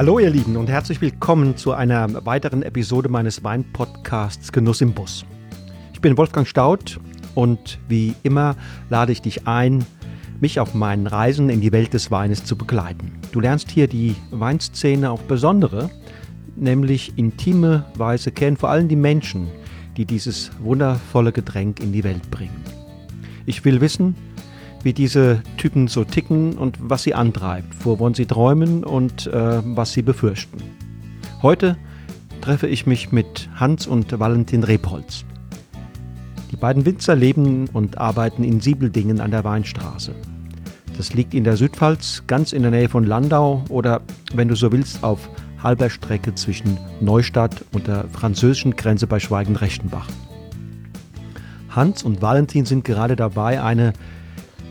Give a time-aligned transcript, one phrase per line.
[0.00, 5.26] Hallo ihr Lieben und herzlich willkommen zu einer weiteren Episode meines Weinpodcasts Genuss im Bus.
[5.92, 6.98] Ich bin Wolfgang Staud
[7.34, 8.56] und wie immer
[8.88, 9.84] lade ich dich ein,
[10.40, 13.12] mich auf meinen Reisen in die Welt des Weines zu begleiten.
[13.32, 15.90] Du lernst hier die Weinszene auf besondere,
[16.56, 19.48] nämlich intime Weise kennen, vor allem die Menschen,
[19.98, 22.64] die dieses wundervolle Getränk in die Welt bringen.
[23.44, 24.14] Ich will wissen,
[24.82, 29.92] wie diese Typen so ticken und was sie antreibt, wovon sie träumen und äh, was
[29.92, 30.58] sie befürchten.
[31.42, 31.76] Heute
[32.40, 35.24] treffe ich mich mit Hans und Valentin Rebholz.
[36.50, 40.14] Die beiden Winzer leben und arbeiten in Siebeldingen an der Weinstraße.
[40.96, 44.02] Das liegt in der Südpfalz, ganz in der Nähe von Landau oder,
[44.34, 45.30] wenn du so willst, auf
[45.62, 50.08] halber Strecke zwischen Neustadt und der französischen Grenze bei Schweigen-Rechtenbach.
[51.70, 53.92] Hans und Valentin sind gerade dabei, eine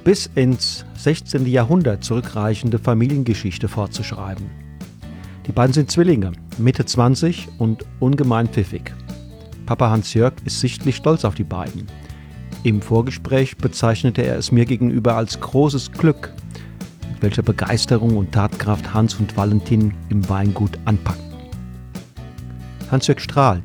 [0.09, 1.45] bis ins 16.
[1.45, 4.49] Jahrhundert zurückreichende Familiengeschichte fortzuschreiben.
[5.45, 8.91] Die beiden sind Zwillinge, Mitte 20 und ungemein pfiffig.
[9.67, 11.85] Papa Hans-Jörg ist sichtlich stolz auf die beiden.
[12.63, 16.33] Im Vorgespräch bezeichnete er es mir gegenüber als großes Glück,
[17.11, 21.35] mit welcher Begeisterung und Tatkraft Hans und Valentin im Weingut anpacken.
[22.89, 23.61] Hans-Jörg strahlt,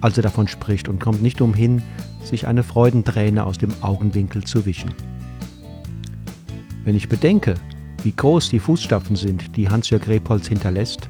[0.00, 1.82] als er davon spricht und kommt nicht umhin,
[2.22, 4.94] sich eine Freudenträne aus dem Augenwinkel zu wischen.
[6.84, 7.54] Wenn ich bedenke,
[8.02, 11.08] wie groß die Fußstapfen sind, die Hans-Jörg Rebholz hinterlässt,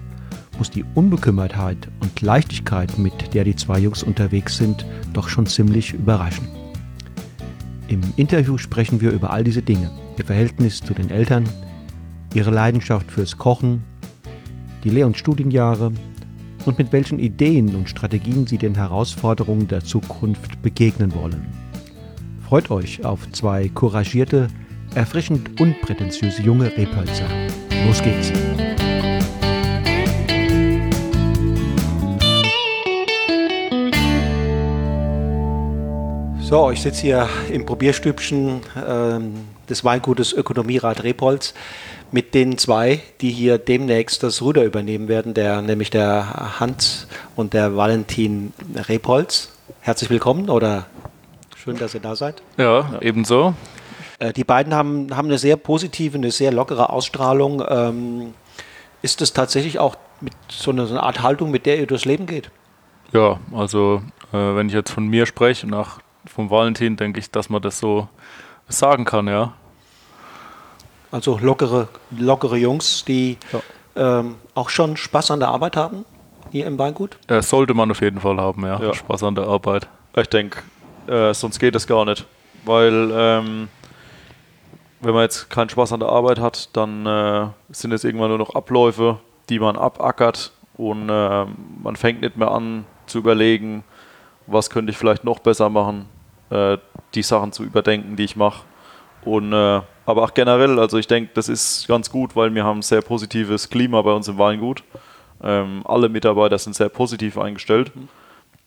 [0.57, 5.93] muss die Unbekümmertheit und Leichtigkeit, mit der die zwei Jungs unterwegs sind, doch schon ziemlich
[5.93, 6.47] überraschen.
[7.89, 11.45] Im Interview sprechen wir über all diese Dinge, ihr Verhältnis zu den Eltern,
[12.35, 13.83] ihre Leidenschaft fürs Kochen,
[14.85, 15.91] die Lehr- und Studienjahre
[16.67, 21.47] und mit welchen Ideen und Strategien sie den Herausforderungen der Zukunft begegnen wollen.
[22.47, 24.47] Freut euch auf zwei couragierte,
[24.95, 27.27] erfrischend unprätentiöse junge Rebhölzer.
[27.87, 28.33] Los geht's!
[36.41, 39.35] So, ich sitze hier im Probierstübchen ähm,
[39.69, 41.55] des Weingutes Ökonomierat Rebholz
[42.13, 47.55] mit den zwei, die hier demnächst das Ruder übernehmen werden, der, nämlich der Hans und
[47.55, 48.53] der Valentin
[48.89, 49.51] Rebholz.
[49.81, 50.87] Herzlich willkommen oder
[51.57, 52.43] schön, dass ihr da seid.
[52.57, 53.55] Ja, ebenso.
[54.25, 57.63] Äh, die beiden haben, haben eine sehr positive, eine sehr lockere Ausstrahlung.
[57.69, 58.35] Ähm,
[59.03, 62.05] ist es tatsächlich auch mit so einer, so einer, Art Haltung, mit der ihr durchs
[62.05, 62.51] Leben geht?
[63.13, 64.03] Ja, also
[64.33, 67.61] äh, wenn ich jetzt von mir spreche und auch vom Valentin, denke ich, dass man
[67.61, 68.09] das so
[68.69, 69.53] sagen kann, ja.
[71.11, 74.21] Also lockere, lockere Jungs, die ja.
[74.21, 76.05] ähm, auch schon Spaß an der Arbeit haben
[76.51, 77.19] hier im Weingut?
[77.29, 78.81] Äh, sollte man auf jeden Fall haben, ja.
[78.81, 78.95] ja.
[78.95, 79.87] Spaß an der Arbeit.
[80.17, 80.63] Ich denke,
[81.07, 82.25] äh, sonst geht das gar nicht.
[82.65, 83.69] Weil ähm,
[85.05, 88.39] wenn man jetzt keinen Spaß an der Arbeit hat, dann äh, sind es irgendwann nur
[88.39, 91.47] noch Abläufe, die man abackert und äh,
[91.83, 93.85] man fängt nicht mehr an zu überlegen,
[94.47, 96.07] was könnte ich vielleicht noch besser machen,
[96.51, 96.79] äh,
[97.15, 98.65] die Sachen zu überdenken, die ich mache.
[99.25, 102.81] Und äh, aber auch generell, also ich denke, das ist ganz gut, weil wir haben
[102.81, 104.83] ein sehr positives Klima bei uns im Weingut.
[105.43, 107.93] Ähm, alle Mitarbeiter sind sehr positiv eingestellt.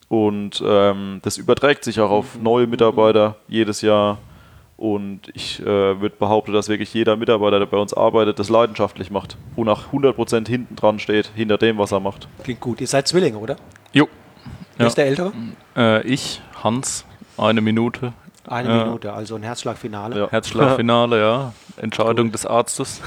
[0.09, 4.17] Und ähm, das überträgt sich auch auf neue Mitarbeiter jedes Jahr.
[4.77, 9.09] Und ich äh, würde behaupten, dass wirklich jeder Mitarbeiter, der bei uns arbeitet, das leidenschaftlich
[9.09, 12.27] macht und auch 100% hinten dran steht, hinter dem, was er macht.
[12.43, 12.79] Klingt gut.
[12.79, 13.55] Ihr seid Zwillinge, oder?
[13.91, 14.07] Jo.
[14.77, 14.87] Wer ja.
[14.87, 15.33] ist der Ältere?
[15.75, 17.05] Äh, ich, Hans,
[17.37, 18.13] eine Minute.
[18.47, 18.85] Eine ja.
[18.85, 20.19] Minute, also ein Herzschlagfinale.
[20.19, 20.29] Ja.
[20.29, 21.53] Herzschlagfinale, ja.
[21.77, 23.01] Entscheidung des Arztes.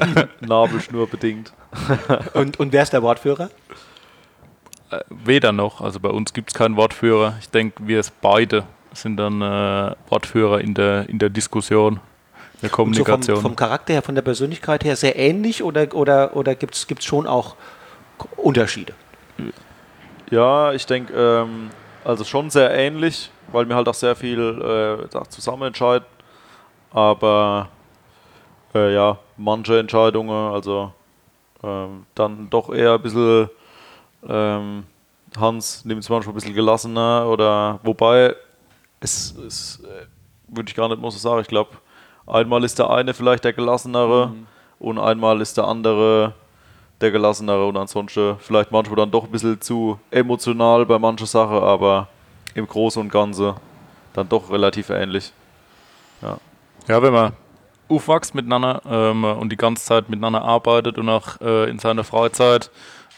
[0.40, 1.52] Nabelschnur bedingt.
[2.34, 3.50] und, und wer ist der Wortführer?
[4.90, 5.80] Äh, weder noch.
[5.80, 7.34] Also bei uns gibt es keinen Wortführer.
[7.40, 8.64] Ich denke, wir es beide
[8.96, 12.00] sind dann äh, Wortführer in der, in der Diskussion,
[12.62, 13.22] der Kommunikation.
[13.22, 16.74] So vom, vom, Charakter her, von der Persönlichkeit her sehr ähnlich oder, oder, oder gibt
[16.74, 17.56] es schon auch
[18.36, 18.94] Unterschiede?
[20.30, 21.70] Ja, ich denke, ähm,
[22.04, 26.06] also schon sehr ähnlich, weil wir halt auch sehr viel äh, zusammen entscheiden.
[26.92, 27.68] Aber
[28.74, 30.92] äh, ja, manche Entscheidungen, also
[31.62, 33.50] ähm, dann doch eher ein bisschen,
[34.28, 34.84] ähm,
[35.36, 38.34] Hans nimmt es manchmal ein bisschen gelassener oder wobei
[39.06, 40.06] es, es äh,
[40.48, 41.40] würde ich gar nicht mal so sagen.
[41.40, 41.70] Ich glaube,
[42.26, 44.46] einmal ist der eine vielleicht der gelassenere mhm.
[44.78, 46.34] und einmal ist der andere
[47.00, 51.60] der gelassenere und ansonsten vielleicht manchmal dann doch ein bisschen zu emotional bei mancher Sache,
[51.62, 52.08] aber
[52.54, 53.52] im Großen und Ganzen
[54.14, 55.30] dann doch relativ ähnlich.
[56.22, 56.38] Ja,
[56.88, 57.32] ja wenn man
[57.88, 62.70] aufwächst miteinander ähm, und die ganze Zeit miteinander arbeitet und auch äh, in seiner Freizeit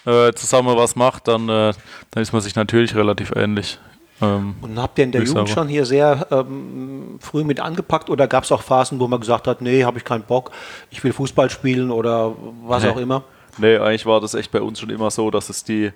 [0.05, 1.73] äh, zusammen was macht, dann, äh,
[2.11, 3.79] dann ist man sich natürlich relativ ähnlich.
[4.20, 8.26] Ähm, und habt ihr in der Jugend schon hier sehr ähm, früh mit angepackt oder
[8.26, 10.50] gab es auch Phasen, wo man gesagt hat, nee, habe ich keinen Bock,
[10.91, 12.35] ich will Fußball spielen oder
[12.67, 12.91] was nee.
[12.91, 13.23] auch immer?
[13.59, 15.93] Nee, eigentlich war das echt bei uns schon immer so, dass es die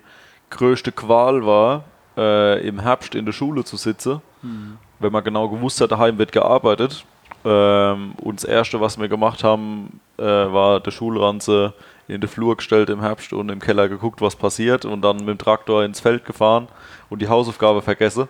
[0.49, 1.83] größte Qual war,
[2.17, 4.77] äh, im Herbst in der Schule zu sitzen, mhm.
[4.99, 7.05] wenn man genau gewusst hat, daheim wird gearbeitet.
[7.45, 11.73] Ähm, und das Erste, was wir gemacht haben, äh, war der Schulranze
[12.07, 15.29] in den Flur gestellt im Herbst und im Keller geguckt, was passiert und dann mit
[15.29, 16.67] dem Traktor ins Feld gefahren
[17.09, 18.27] und die Hausaufgabe vergessen.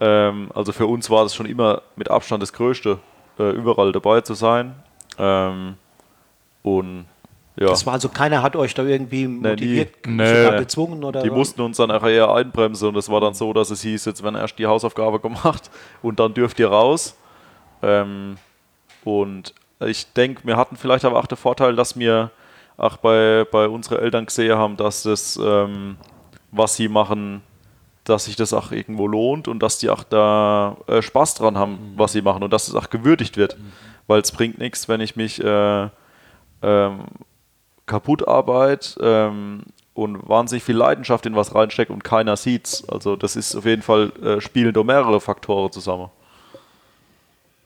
[0.00, 2.98] Ähm, also für uns war das schon immer mit Abstand das Größte,
[3.38, 4.74] äh, überall dabei zu sein.
[5.18, 5.74] Ähm,
[6.62, 7.06] und
[7.56, 7.66] ja.
[7.66, 10.58] Das war also keiner hat euch da irgendwie motiviert, nee, nee.
[10.58, 13.82] gezwungen oder Die mussten uns dann eher einbremsen und es war dann so, dass es
[13.82, 15.68] hieß, jetzt werden erst die Hausaufgabe gemacht
[16.00, 17.16] und dann dürft ihr raus.
[17.82, 18.36] Ähm,
[19.02, 22.30] und ich denke, wir hatten vielleicht aber auch den Vorteil, dass wir
[22.78, 25.96] auch bei, bei unseren Eltern gesehen haben, dass das, ähm,
[26.50, 27.42] was sie machen,
[28.04, 31.72] dass sich das auch irgendwo lohnt und dass die auch da äh, Spaß dran haben,
[31.72, 31.98] mhm.
[31.98, 33.58] was sie machen und dass es auch gewürdigt wird.
[33.58, 33.72] Mhm.
[34.06, 35.88] Weil es bringt nichts, wenn ich mich äh,
[36.62, 37.00] ähm,
[37.84, 42.88] kaputt arbeite ähm, und wahnsinnig viel Leidenschaft in was reinstecke und keiner sieht's.
[42.88, 46.10] Also das ist auf jeden Fall, äh, spielen da mehrere Faktoren zusammen.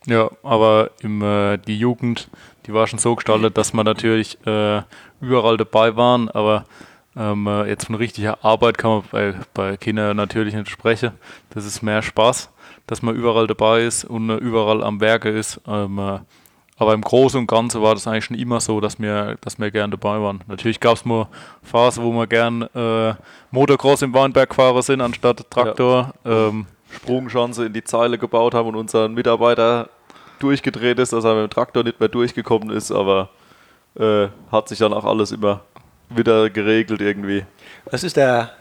[0.07, 2.29] Ja, aber im, äh, die Jugend,
[2.67, 4.83] die war schon so gestaltet, dass man natürlich äh,
[5.21, 6.65] überall dabei waren, aber
[7.17, 11.13] ähm, äh, jetzt von richtiger Arbeit kann man bei, bei Kindern natürlich nicht sprechen.
[11.51, 12.51] Das ist mehr Spaß,
[12.87, 15.61] dass man überall dabei ist und äh, überall am Werke ist.
[15.67, 16.21] Ähm, äh,
[16.79, 19.71] aber im Großen und Ganzen war das eigentlich schon immer so, dass wir, dass wir
[19.71, 20.43] gern dabei waren.
[20.49, 21.29] Natürlich gab es mal
[21.63, 23.15] Phasen, wo wir gern äh,
[23.51, 26.15] Motocross im Weinberg gefahren sind, anstatt Traktor.
[26.25, 26.49] Ja.
[26.49, 29.89] Ähm, Sprungschanze in die Zeile gebaut haben und unseren Mitarbeiter
[30.43, 33.31] durchgedreht ist, dass er mit dem Traktor nicht mehr durchgekommen ist, aber
[33.99, 35.61] äh, hat sich dann auch alles immer
[36.09, 37.45] wieder geregelt irgendwie.
[37.91, 38.53] Was ist der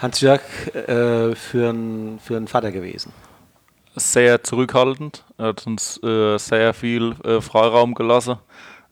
[0.00, 0.40] Hans-Jörg
[0.74, 3.12] äh, für ein für Vater gewesen?
[3.96, 8.36] Sehr zurückhaltend, er hat uns äh, sehr viel äh, Freiraum gelassen.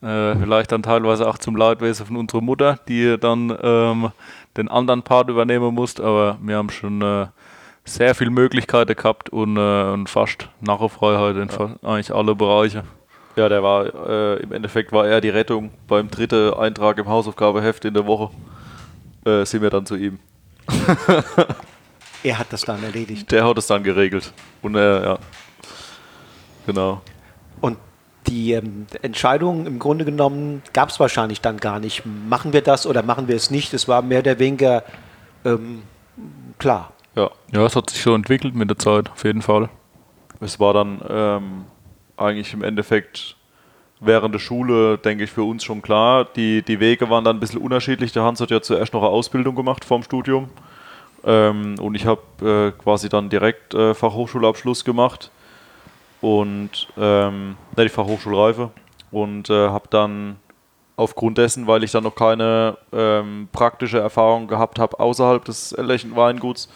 [0.03, 4.11] Äh, vielleicht dann teilweise auch zum Leidwesen von unserer Mutter, die dann ähm,
[4.57, 7.27] den anderen Part übernehmen musste, aber wir haben schon äh,
[7.87, 11.77] sehr viele Möglichkeiten gehabt und, äh, und fast Narrenfreiheit in ja.
[11.89, 12.85] eigentlich alle Bereiche.
[13.37, 17.85] Ja, der war äh, im Endeffekt war er die Rettung beim dritten Eintrag im Hausaufgabeheft
[17.85, 18.31] in der Woche.
[19.25, 20.19] Äh, sind wir dann zu ihm.
[22.23, 23.31] er hat das dann erledigt.
[23.31, 24.33] Der hat es dann geregelt.
[24.63, 25.19] Und er, ja.
[26.67, 27.03] Genau.
[27.61, 27.79] Und
[28.27, 32.05] die ähm, Entscheidung im Grunde genommen gab es wahrscheinlich dann gar nicht.
[32.07, 33.75] Machen wir das oder machen wir es nicht?
[33.75, 34.83] Es war mehr oder weniger
[35.45, 35.83] ähm,
[36.59, 36.93] klar.
[37.17, 37.31] Ja.
[37.51, 39.71] ja, es hat sich so entwickelt mit der Zeit, auf jeden Fall.
[40.41, 41.65] Es war dann ähm,
[42.17, 43.37] eigentlich im Endeffekt
[44.01, 46.27] während der Schule, denke ich, für uns schon klar.
[46.37, 48.13] Die, die Wege waren dann ein bisschen unterschiedlich.
[48.13, 50.51] Der Hans hat ja zuerst noch eine Ausbildung gemacht vorm Studium.
[51.25, 52.21] Ähm, und ich habe
[52.77, 55.31] äh, quasi dann direkt äh, Fachhochschulabschluss gemacht
[56.21, 58.71] und ähm, ne, die Fachhochschulreife
[59.11, 60.37] und äh, habe dann
[60.97, 66.17] aufgrund dessen, weil ich dann noch keine ähm, praktische Erfahrung gehabt habe außerhalb des Ellerchen
[66.17, 66.69] Weinguts,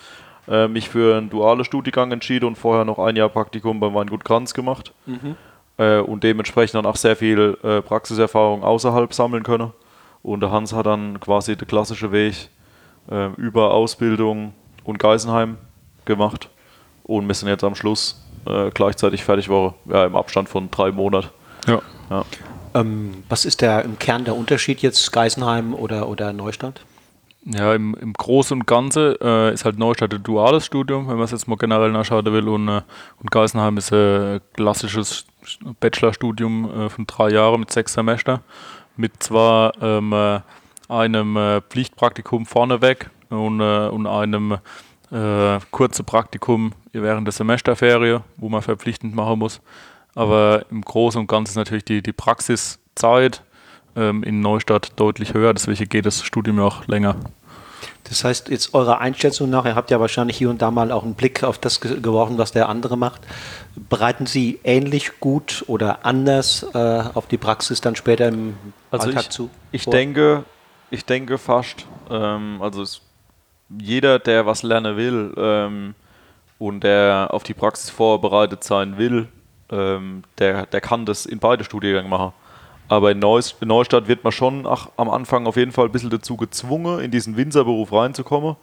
[0.48, 4.24] äh, mich für einen dualen Studiengang entschieden und vorher noch ein Jahr Praktikum beim Weingut
[4.24, 4.92] Kranz gemacht.
[5.06, 5.36] Mhm.
[5.78, 9.72] Äh, und dementsprechend dann auch sehr viel äh, Praxiserfahrung außerhalb sammeln können.
[10.22, 12.50] Und der Hans hat dann quasi den klassischen Weg
[13.10, 14.52] äh, über Ausbildung
[14.84, 15.56] und Geisenheim
[16.04, 16.48] gemacht.
[17.04, 20.92] Und wir sind jetzt am Schluss äh, gleichzeitig fertig war, ja, im Abstand von drei
[20.92, 21.28] Monaten.
[21.66, 21.80] Ja.
[22.10, 22.24] ja.
[22.74, 26.80] Ähm, was ist der im Kern der Unterschied jetzt Geisenheim oder, oder Neustadt?
[27.44, 31.24] Ja, im, im Großen und Ganzen äh, ist halt Neustadt ein duales Studium, wenn man
[31.24, 32.48] es jetzt mal generell nachschauen will.
[32.48, 32.82] Und, äh,
[33.18, 35.24] und Geisenheim ist ein klassisches
[35.80, 38.42] Bachelorstudium äh, von drei Jahren mit sechs Semester.
[38.96, 40.40] Mit zwar ähm, äh,
[40.88, 44.58] einem äh, Pflichtpraktikum vorneweg und, äh, und einem
[45.72, 49.60] kurzen Praktikum während der Semesterferien, wo man verpflichtend machen muss.
[50.14, 53.42] Aber im Großen und Ganzen ist natürlich die, die Praxiszeit
[53.96, 57.16] ähm, in Neustadt deutlich höher, deswegen geht das Studium ja auch länger.
[58.04, 61.04] Das heißt, jetzt eurer Einschätzung nach, ihr habt ja wahrscheinlich hier und da mal auch
[61.04, 63.20] einen Blick auf das geworfen, was der andere macht.
[63.88, 68.54] Bereiten Sie ähnlich gut oder anders äh, auf die Praxis dann später im
[68.90, 69.50] also Alltag ich, zu?
[69.70, 70.44] Ich denke,
[70.90, 71.86] ich denke fast.
[72.10, 73.00] Ähm, also es,
[73.78, 75.94] jeder, der was lernen will ähm,
[76.58, 79.28] und der auf die Praxis vorbereitet sein will,
[79.70, 82.32] ähm, der, der kann das in beide Studiengänge machen.
[82.90, 85.92] Aber in, Neus in Neustadt wird man schon ach, am Anfang auf jeden Fall ein
[85.92, 88.56] bisschen dazu gezwungen, in diesen Winzerberuf reinzukommen.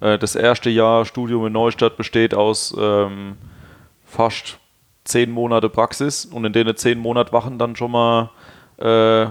[0.00, 3.38] Äh, das erste Jahr Studium in Neustadt besteht aus ähm,
[4.04, 4.58] fast
[5.04, 8.28] zehn Monate Praxis und in denen zehn Monate wachen dann schon mal
[8.76, 9.28] äh,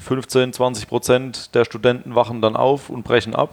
[0.00, 3.50] 15, 20 Prozent der Studenten wachen dann auf und brechen ab.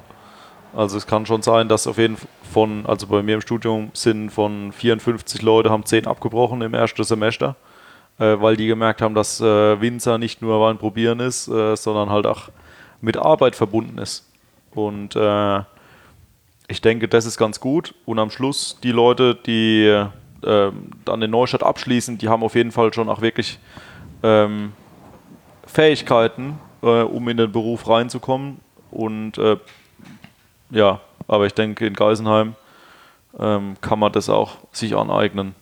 [0.75, 3.91] Also es kann schon sein, dass auf jeden Fall von, also bei mir im Studium
[3.93, 7.55] sind von 54 Leute haben 10 abgebrochen im ersten Semester
[8.20, 12.10] äh, weil die gemerkt haben, dass äh, Winzer nicht nur Wein probieren ist, äh, sondern
[12.10, 12.50] halt auch
[13.01, 14.29] mit Arbeit verbunden ist.
[14.72, 15.60] Und äh,
[16.67, 17.93] ich denke, das ist ganz gut.
[18.05, 20.72] Und am Schluss die Leute, die äh,
[21.05, 23.60] dann in Neustadt abschließen, die haben auf jeden Fall schon auch wirklich
[24.24, 24.74] ähm,
[25.65, 28.60] Fähigkeiten, äh, um in den Beruf reinzukommen.
[28.91, 29.39] Und
[30.70, 32.55] ja, aber ich denke, in Geisenheim
[33.39, 35.55] ähm, kann man das auch sich aneignen.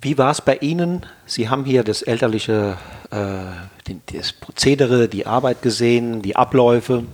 [0.00, 1.06] Wie war es bei Ihnen?
[1.26, 2.76] Sie haben hier das elterliche,
[3.10, 7.04] äh, das Prozedere, die Arbeit gesehen, die Abläufe,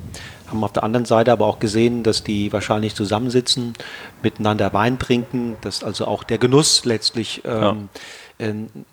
[0.49, 3.73] haben auf der anderen Seite aber auch gesehen, dass die wahrscheinlich zusammensitzen,
[4.23, 7.89] miteinander Wein trinken, dass also auch der Genuss letztlich ähm,
[8.39, 8.47] ja.
[8.47, 8.85] ein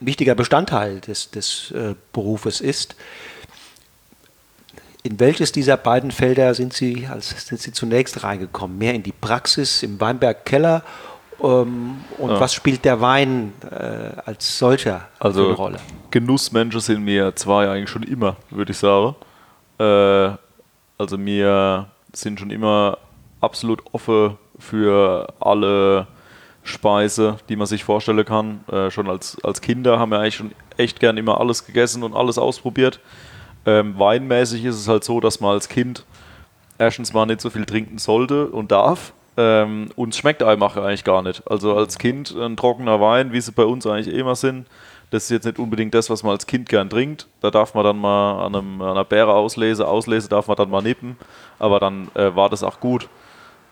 [0.00, 2.96] wichtiger Bestandteil des, des äh, Berufes ist.
[5.02, 8.76] In welches dieser beiden Felder sind Sie, als, sind Sie zunächst reingekommen?
[8.76, 10.82] Mehr in die Praxis im Weinberg Keller
[11.42, 12.40] ähm, und ja.
[12.40, 15.78] was spielt der Wein äh, als solcher also, eine Rolle?
[16.10, 19.14] Genussmenschen sind mir zwei eigentlich schon immer, würde ich sagen.
[19.78, 20.36] Äh,
[20.98, 22.98] also wir sind schon immer
[23.40, 26.06] absolut offen für alle
[26.62, 28.64] Speise, die man sich vorstellen kann.
[28.70, 32.14] Äh, schon als, als Kinder haben wir eigentlich schon echt gern immer alles gegessen und
[32.14, 33.00] alles ausprobiert.
[33.66, 36.04] Ähm, weinmäßig ist es halt so, dass man als Kind
[36.78, 39.12] erstens mal nicht so viel trinken sollte und darf.
[39.36, 41.42] Ähm, und es schmeckt einfach eigentlich gar nicht.
[41.50, 44.66] Also als Kind ein trockener Wein, wie sie bei uns eigentlich immer sind,
[45.10, 47.26] das ist jetzt nicht unbedingt das, was man als Kind gern trinkt.
[47.40, 50.70] Da darf man dann mal an, einem, an einer Beere auslese, auslese darf man dann
[50.70, 51.16] mal nippen.
[51.58, 53.08] Aber dann äh, war das auch gut.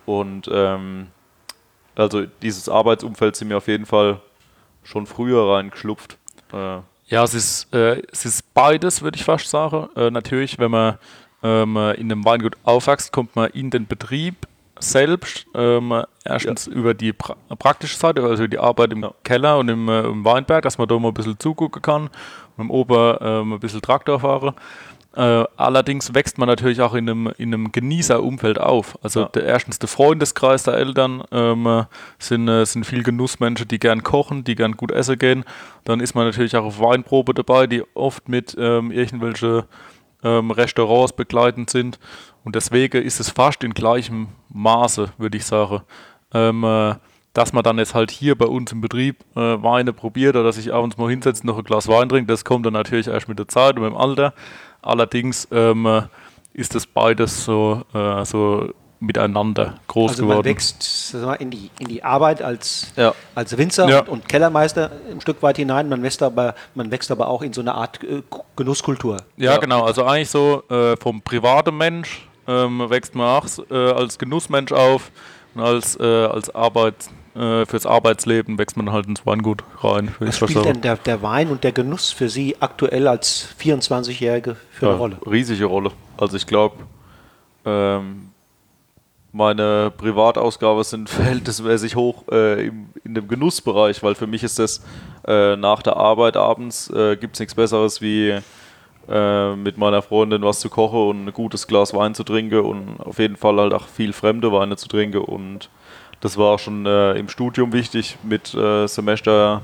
[0.04, 1.08] Und ähm,
[1.94, 4.20] also dieses Arbeitsumfeld sind mir auf jeden Fall
[4.82, 6.16] schon früher reingeschlupft.
[6.52, 6.78] Äh.
[7.08, 9.88] Ja, es ist, äh, es ist beides, würde ich fast sagen.
[9.96, 10.98] Äh, natürlich, wenn man
[11.42, 14.34] ähm, in einem Weingut aufwächst, kommt man in den Betrieb
[14.80, 16.72] selbst, ähm, erstens ja.
[16.72, 19.12] über die pra praktische Seite, also die Arbeit im ja.
[19.24, 22.10] Keller und im, äh, im, Weinberg, dass man da mal ein bisschen zugucken kann
[22.56, 24.54] und im Ober ähm, ein bisschen Traktor fahren.
[25.16, 28.98] Äh, allerdings wächst man natürlich auch in einem, in einem Genießerumfeld auf.
[29.02, 29.28] Also ja.
[29.28, 31.86] der erstens der Freundeskreis der Eltern ähm,
[32.18, 35.44] sind, äh, sind viel Genussmenschen, die gern kochen, die gern gut essen gehen.
[35.84, 39.66] Dann ist man natürlich auch auf Weinprobe dabei, die oft mit ähm, irgendwelche
[40.22, 41.98] ähm, Restaurants begleitend sind.
[42.48, 45.82] Und deswegen ist es fast in gleichem Maße, würde ich sagen.
[46.32, 46.94] Ähm, äh,
[47.34, 50.72] dass man dann jetzt halt hier bei uns im Betrieb äh, Weine probiert oder sich
[50.72, 53.48] abends mal hinsetzt, noch ein Glas Wein trinkt, das kommt dann natürlich erst mit der
[53.48, 54.32] Zeit und mit dem Alter.
[54.80, 56.04] Allerdings ähm, äh,
[56.54, 60.38] ist das beides so, äh, so miteinander groß also geworden.
[60.38, 63.12] Man wächst mal, in, die, in die Arbeit als, ja.
[63.34, 63.98] als Winzer ja.
[64.00, 65.90] und, und, Kellermeister ein Stück weit hinein.
[65.90, 68.22] Man wächst, aber, man wächst aber auch in so eine Art äh,
[68.56, 69.18] Genusskultur.
[69.36, 69.84] Ja, ja, genau.
[69.84, 75.12] Also eigentlich so äh, vom privaten Mensch ähm, wächst man auch äh, als Genussmensch auf
[75.54, 76.94] und als, äh, als Arbeit,
[77.36, 80.14] äh, fürs Arbeitsleben wächst man halt ins Weingut rein.
[80.18, 84.88] Was spielt denn der, der Wein und der Genuss für Sie aktuell als 24-Jährige für
[84.88, 85.18] eine Rolle?
[85.30, 85.92] Riesige Rolle.
[86.16, 86.76] Also ich glaube,
[87.64, 88.30] ähm,
[89.32, 94.82] meine Privatausgaben sind verhältnismäßig hoch äh, im, in dem Genussbereich, weil für mich ist das
[95.26, 98.38] äh, nach der Arbeit abends äh, gibt es nichts Besseres wie
[99.08, 103.00] äh, mit meiner Freundin was zu kochen und ein gutes Glas Wein zu trinken und
[103.00, 105.70] auf jeden Fall halt auch viel fremde Weine zu trinken und
[106.20, 109.62] das war auch schon äh, im Studium wichtig mit äh, Semester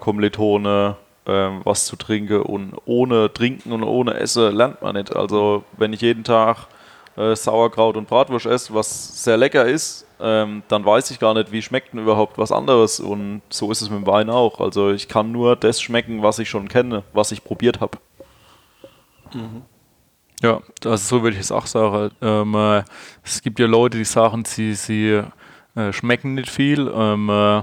[0.00, 5.16] Kommilitone was zu trinken und ohne Trinken und ohne Essen lernt man nicht.
[5.16, 6.68] Also wenn ich jeden Tag
[7.16, 11.52] äh, Sauerkraut und Bratwurst esse, was sehr lecker ist, ähm, dann weiß ich gar nicht,
[11.52, 13.00] wie schmeckt denn überhaupt was anderes.
[13.00, 14.60] Und so ist es mit dem Wein auch.
[14.60, 17.98] Also ich kann nur das schmecken, was ich schon kenne, was ich probiert habe.
[19.36, 19.62] Mhm.
[20.42, 22.10] Ja, also so würde ich es auch sagen.
[22.20, 22.82] Ähm, äh,
[23.24, 25.22] es gibt ja Leute, die sagen, sie, sie
[25.74, 26.92] äh, schmecken nicht viel.
[26.94, 27.62] Ähm, äh,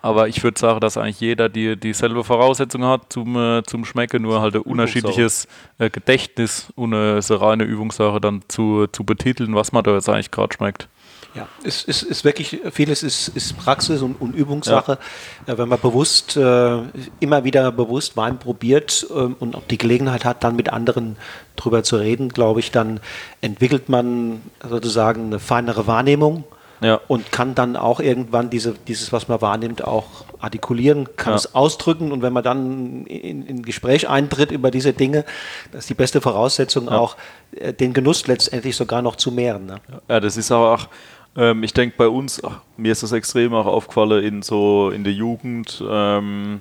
[0.00, 4.22] aber ich würde sagen, dass eigentlich jeder die dieselbe Voraussetzung hat zum, äh, zum Schmecken,
[4.22, 9.72] nur halt ein unterschiedliches äh, Gedächtnis und eine reine Übungssache dann zu, zu betiteln, was
[9.72, 10.88] man da jetzt eigentlich gerade schmeckt.
[11.34, 14.98] Ja, es ist, ist, wirklich, vieles ist, ist Praxis und, und Übungssache.
[15.46, 15.54] Ja.
[15.54, 16.78] Äh, wenn man bewusst, äh,
[17.20, 21.16] immer wieder bewusst Wein probiert äh, und auch die Gelegenheit hat, dann mit anderen
[21.56, 23.00] drüber zu reden, glaube ich, dann
[23.40, 26.44] entwickelt man sozusagen eine feinere Wahrnehmung
[26.80, 27.00] ja.
[27.08, 31.36] und kann dann auch irgendwann diese, dieses, was man wahrnimmt, auch artikulieren, kann ja.
[31.36, 35.24] es ausdrücken und wenn man dann in, in Gespräch eintritt über diese Dinge,
[35.72, 36.92] das ist die beste Voraussetzung ja.
[36.92, 37.16] auch,
[37.52, 39.66] äh, den Genuss letztendlich sogar noch zu mehren.
[39.66, 39.80] Ne?
[40.08, 40.88] Ja, das ist aber auch,
[41.36, 45.04] ähm, ich denke bei uns, ach, mir ist das extrem auch aufgefallen in so in
[45.04, 46.60] der Jugend, ähm,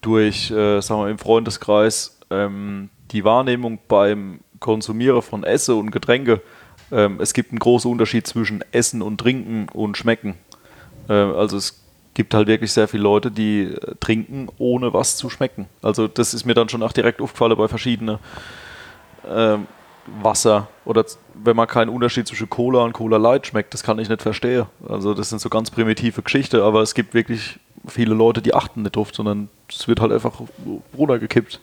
[0.00, 6.40] durch, äh, sagen wir, im Freundeskreis, ähm, die Wahrnehmung beim Konsumieren von Essen und Getränke
[6.92, 10.34] ähm, es gibt einen großen Unterschied zwischen Essen und Trinken und Schmecken.
[11.08, 11.82] Äh, also es
[12.14, 15.66] gibt halt wirklich sehr viele Leute, die äh, trinken, ohne was zu schmecken.
[15.80, 18.18] Also das ist mir dann schon auch direkt aufgefallen bei verschiedenen
[19.26, 19.66] ähm,
[20.22, 21.04] Wasser oder
[21.34, 24.66] wenn man keinen Unterschied zwischen Cola und Cola Light schmeckt, das kann ich nicht verstehen.
[24.88, 28.82] Also das sind so ganz primitive Geschichten, aber es gibt wirklich viele Leute, die achten
[28.82, 30.32] nicht drauf, sondern es wird halt einfach
[30.96, 31.60] runtergekippt.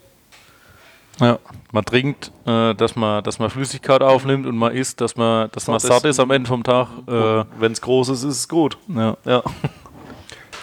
[1.20, 1.38] Ja,
[1.74, 5.68] man trinkt, äh, dass man, dass man Flüssigkeit aufnimmt und man isst, dass man, dass
[5.68, 6.88] man satt ist am Ende vom Tag.
[7.08, 8.78] Äh, Wenn es groß ist, ist es gut.
[8.88, 9.18] ja.
[9.26, 9.44] Ja.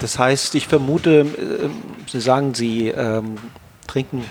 [0.01, 1.69] Das heißt, ich vermute, äh,
[2.07, 3.37] Sie sagen, Sie ähm,
[3.87, 4.25] trinken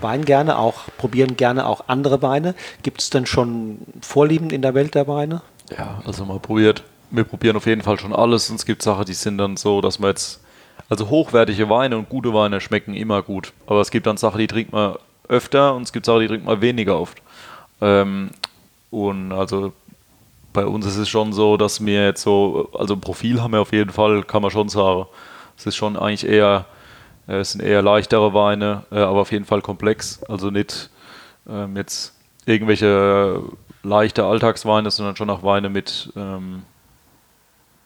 [0.00, 2.54] Wein gerne, auch probieren gerne auch andere Weine.
[2.82, 5.42] Gibt es denn schon Vorlieben in der Welt der Weine?
[5.76, 6.82] Ja, also mal probiert.
[7.10, 9.80] Wir probieren auf jeden Fall schon alles und es gibt Sachen, die sind dann so,
[9.80, 10.40] dass man jetzt,
[10.88, 13.52] also hochwertige Weine und gute Weine schmecken immer gut.
[13.66, 14.96] Aber es gibt dann Sachen, die trinkt man
[15.28, 17.20] öfter und es gibt Sachen, die trinkt man weniger oft.
[17.80, 18.30] Ähm,
[18.90, 19.72] und also
[20.52, 23.60] bei uns ist es schon so, dass wir jetzt so, also ein Profil haben wir
[23.60, 25.06] auf jeden Fall, kann man schon sagen.
[25.56, 26.64] Es ist schon eigentlich eher,
[27.38, 30.22] es sind eher leichtere Weine, äh, aber auf jeden Fall komplex.
[30.24, 30.90] Also nicht
[31.48, 32.14] ähm, jetzt
[32.46, 33.42] irgendwelche
[33.82, 36.62] leichte Alltagsweine, sondern schon auch Weine mit, ähm,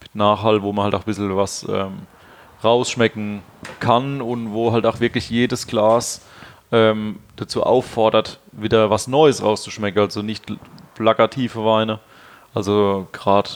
[0.00, 2.06] mit Nachhall, wo man halt auch ein bisschen was ähm,
[2.62, 3.42] rausschmecken
[3.80, 6.22] kann und wo halt auch wirklich jedes Glas
[6.72, 10.00] ähm, dazu auffordert, wieder was Neues rauszuschmecken.
[10.00, 10.44] Also nicht
[10.94, 12.00] plakative Weine.
[12.54, 13.50] Also gerade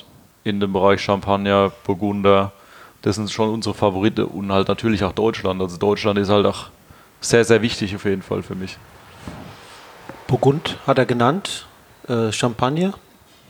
[0.44, 2.52] in dem Bereich Champagner, Burgunder,
[3.02, 5.60] das sind schon unsere Favoriten und halt natürlich auch Deutschland.
[5.60, 6.66] Also Deutschland ist halt auch
[7.20, 8.76] sehr, sehr wichtig auf jeden Fall für mich.
[10.26, 11.66] Burgund hat er genannt,
[12.06, 12.94] äh, Champagner.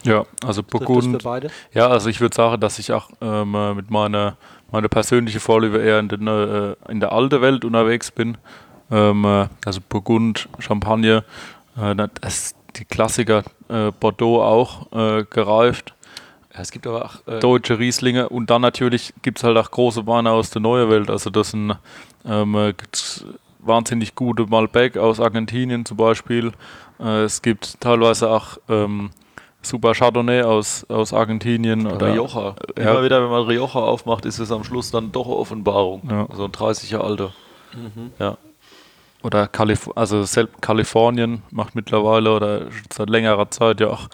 [0.04, 1.16] ja, also Burgund.
[1.16, 1.50] für beide.
[1.72, 4.36] Ja, also ich würde sagen, dass ich auch ähm, äh, mit meiner
[4.70, 8.36] meine persönliche Vorliebe eher in, den, äh, in der alten Welt unterwegs bin.
[8.90, 11.24] Ähm, äh, also Burgund, Champagner,
[11.80, 15.94] äh, das, die Klassiker, äh, Bordeaux auch äh, gereift,
[16.58, 19.70] Ja, es gibt aber auch äh, deutsche Rieslinge und dann natürlich gibt es halt auch
[19.70, 21.08] große Weine aus der neuen Welt.
[21.08, 21.76] Also das sind
[22.24, 22.74] ähm, äh,
[23.60, 26.50] wahnsinnig gute Malbec aus Argentinien zum Beispiel.
[26.98, 29.10] Äh, es gibt teilweise auch ähm,
[29.62, 31.86] super Chardonnay aus, aus Argentinien.
[31.86, 32.56] Oder, Rioja.
[32.76, 32.90] Ja.
[32.90, 36.02] Immer wieder, wenn man Rioja aufmacht, ist es am Schluss dann doch eine Offenbarung.
[36.10, 36.26] Ja.
[36.34, 37.32] So ein 30 Jahre alter.
[38.18, 38.36] Ja.
[39.22, 44.08] oder Kalif also selbst Kalifornien macht mittlerweile oder seit längerer Zeit ja auch äh,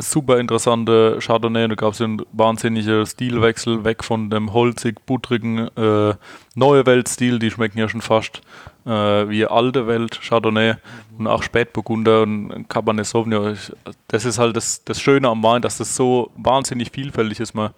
[0.00, 1.68] super interessante Chardonnay.
[1.68, 6.14] Da gab es einen wahnsinnigen Stilwechsel weg von dem holzig, buttrigen äh,
[6.54, 7.38] neue Welt-Stil.
[7.38, 8.40] Die schmecken ja schon fast
[8.86, 10.74] äh, wie alte Welt Chardonnay
[11.18, 13.56] und auch Spätburgunder und Cabernet Sauvignon.
[14.08, 17.54] Das ist halt das, das Schöne am Wein, dass das so wahnsinnig vielfältig ist.
[17.54, 17.70] Man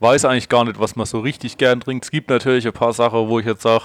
[0.00, 2.04] weiß eigentlich gar nicht, was man so richtig gern trinkt.
[2.04, 3.84] Es gibt natürlich ein paar Sachen, wo ich jetzt sage,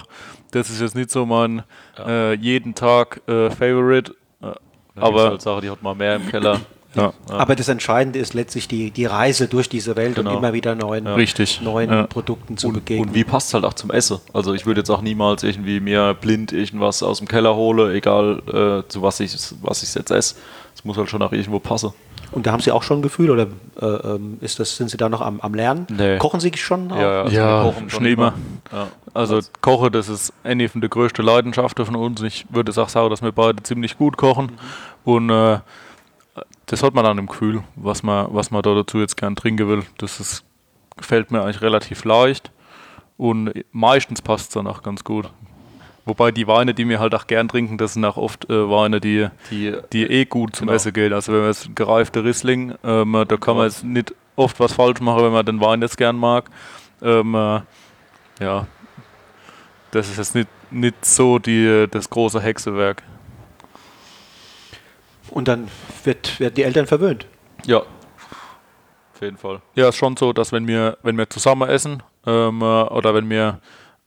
[0.51, 1.63] das ist jetzt nicht so mein
[1.97, 4.13] äh, jeden Tag äh, Favorite.
[4.41, 4.59] Äh, Aber
[4.95, 6.59] aber halt Sache, die hat man mehr im Keller.
[6.95, 10.31] Ja, Aber das Entscheidende ist letztlich die, die Reise durch diese Welt Genau.
[10.31, 11.61] und immer wieder neuen, richtig.
[11.61, 12.03] neuen Ja.
[12.07, 13.07] Produkten zu Und, begegnen.
[13.09, 14.19] und wie passt es halt auch zum Essen?
[14.33, 18.83] Also ich würde jetzt auch niemals irgendwie mir blind irgendwas aus dem Keller hole, egal
[18.85, 20.35] äh, zu was ich was ich jetzt esse.
[20.75, 21.93] Es muss halt schon auch irgendwo passen.
[22.31, 23.47] Und da haben Sie auch schon ein Gefühl oder
[23.81, 25.85] äh, ähm, ist das, sind Sie da noch am, am Lernen?
[25.89, 26.17] Nee.
[26.17, 26.89] Kochen Sie schon?
[26.91, 26.95] auch?
[26.95, 28.33] also Ja, wir kochen schon immer.
[28.71, 28.87] Ja.
[29.13, 32.21] Also Koche, das ist eine von der größten Leidenschaften von uns.
[32.21, 34.53] Ich würde auch sagen, dass wir beide ziemlich gut kochen.
[35.03, 35.59] Und äh,
[36.71, 39.67] das hat man dann im Gefühl, was man, was man da dazu jetzt gern trinken
[39.67, 39.83] will.
[39.97, 40.45] Das ist,
[40.95, 42.49] gefällt mir eigentlich relativ leicht.
[43.17, 45.29] Und meistens passt es dann auch ganz gut.
[46.05, 49.01] Wobei die Weine, die wir halt auch gern trinken, das sind auch oft äh, Weine,
[49.01, 50.77] die, Die, die eh gut zum Genau.
[50.77, 51.11] Essen gehen.
[51.11, 55.01] Also wenn man jetzt gereifte Riesling, ähm, da kann man jetzt nicht oft was falsch
[55.01, 56.49] machen, wenn man den Wein jetzt gern mag.
[57.01, 57.59] Ähm, äh,
[58.39, 58.65] ja,
[59.91, 63.03] das ist jetzt nicht, nicht so die, das große Hexewerk.
[65.31, 65.67] Und dann
[66.03, 67.25] wird, werden die Eltern verwöhnt.
[67.65, 69.61] ja, auf jeden Fall.
[69.75, 73.29] Ja, ist schon so, dass wenn wir, wenn wir zusammen essen ähm, äh, oder wenn
[73.29, 73.59] wir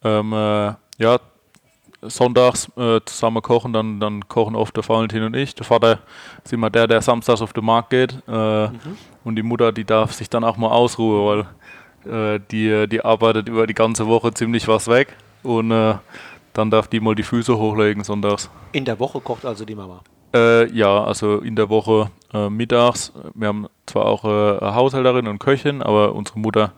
[0.03, 1.21] ähm, äh, ja,
[2.03, 5.55] sonntags äh, zusammen kochen, dann, dann kochen oft der Valentin und ich.
[5.55, 6.01] Der Vater
[6.45, 8.69] ist immer der, der samstags auf den Markt geht äh,
[9.25, 11.47] und die Mutter, die darf sich dann auch mal ausruhen,
[12.05, 15.95] weil äh, die, die arbeitet über die ganze Woche ziemlich was weg und äh,
[16.53, 18.51] dann darf die mal die Füße hochlegen sonntags.
[18.73, 20.03] In der Woche kocht also die Mama.
[20.35, 23.13] Äh, ja, also in der Woche äh, mittags.
[23.35, 26.73] Wir haben zwar auch äh, eine Haushälterin und Köchin, aber unsere Mutter,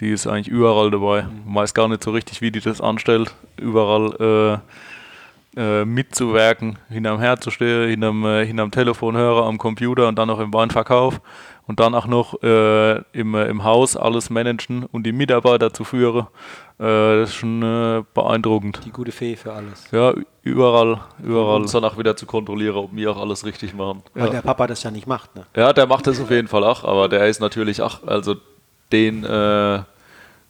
[0.00, 1.26] die ist eigentlich überall dabei.
[1.44, 4.62] Man weiß gar nicht so richtig, wie die das anstellt, überall
[5.56, 10.40] äh, äh, mitzuwerken, hinterm Herd zu stehen, hinterm, hinterm Telefonhörer, am Computer und dann noch
[10.40, 11.20] im Weinverkauf
[11.66, 15.84] und dann auch noch äh, im, äh, im Haus alles managen und die Mitarbeiter zu
[15.84, 16.26] führen.
[16.78, 18.80] Äh, das ist schon äh, beeindruckend.
[18.84, 19.88] Die gute Fee für alles.
[19.92, 21.62] Ja, überall, überall.
[21.62, 24.02] Und danach wieder zu kontrollieren, ob wir auch alles richtig machen.
[24.14, 25.34] Weil der Papa das ja nicht macht.
[25.36, 25.46] Ne?
[25.56, 28.36] Ja, der macht das auf jeden Fall auch, aber der ist natürlich auch, also
[28.90, 29.82] den, äh,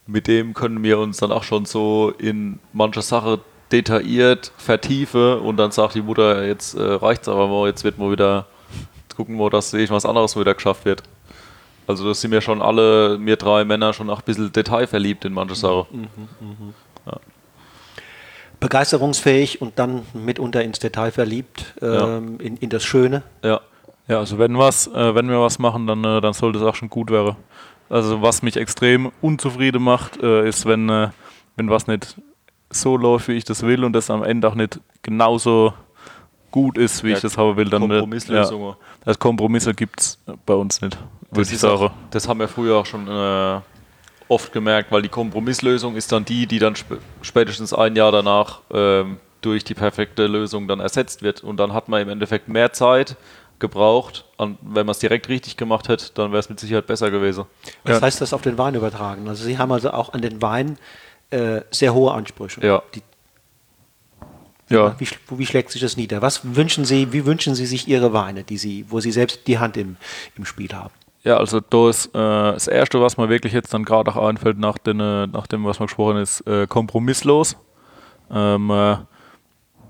[0.06, 5.56] mit dem können wir uns dann auch schon so in manche Sache detailliert vertiefen und
[5.56, 8.46] dann sagt die Mutter, jetzt äh, reicht's aber mal, jetzt wird mal wieder
[9.16, 11.02] gucken wir, dass irgendwas anderes wieder geschafft wird.
[11.86, 15.32] Also das sind wir schon alle, wir drei Männer, schon auch ein bisschen detailverliebt in
[15.32, 15.86] manche Sachen.
[15.90, 16.06] Mhm,
[16.40, 16.72] mh,
[17.06, 17.20] ja.
[18.60, 22.46] Begeisterungsfähig und dann mitunter ins Detail verliebt, ähm, ja.
[22.46, 23.22] in, in das Schöne.
[23.42, 23.60] Ja.
[24.08, 26.74] Ja, also wenn was, äh, wenn wir was machen, dann, äh, dann sollte es auch
[26.74, 27.36] schon gut werden.
[27.88, 31.10] Also was mich extrem unzufrieden macht, äh, ist, wenn, äh,
[31.56, 32.16] wenn was nicht
[32.70, 35.72] so läuft, wie ich das will und das am Ende auch nicht genauso
[36.52, 37.68] gut ist, wie ja, ich das haben will.
[37.68, 38.68] Dann, äh, Kompromisslösungen.
[38.68, 40.96] Ja, das Kompromisse gibt es bei uns nicht,
[41.32, 41.74] würde ich sagen.
[41.74, 43.60] Auch, das haben wir früher auch schon äh,
[44.28, 48.60] oft gemerkt, weil die Kompromisslösung ist dann die, die dann sp spätestens ein Jahr danach
[48.72, 51.42] ähm, durch die perfekte Lösung dann ersetzt wird.
[51.42, 53.16] Und dann hat man im Endeffekt mehr Zeit,
[53.62, 54.26] gebraucht.
[54.36, 57.46] Und wenn man es direkt richtig gemacht hätte, dann wäre es mit Sicherheit besser gewesen.
[57.84, 58.02] Was ja.
[58.02, 59.26] heißt das auf den Wein übertragen?
[59.28, 60.76] Also Sie haben also auch an den Wein
[61.30, 62.60] äh, sehr hohe Ansprüche.
[62.66, 62.82] Ja.
[62.94, 63.02] Die,
[64.72, 64.94] ja.
[64.98, 66.22] Wie, wie, schlägt sich das nieder?
[66.22, 69.58] Was wünschen Sie, wie wünschen Sie sich Ihre Weine, die Sie, wo Sie selbst die
[69.58, 69.96] Hand im,
[70.36, 70.92] im Spiel haben?
[71.24, 74.58] Ja, also da ist äh, das Erste, was mir wirklich jetzt dann gerade auch einfällt,
[74.58, 77.56] nach, den, äh, nach dem, was man gesprochen ist, äh, kompromisslos.
[78.30, 78.96] Ähm, äh,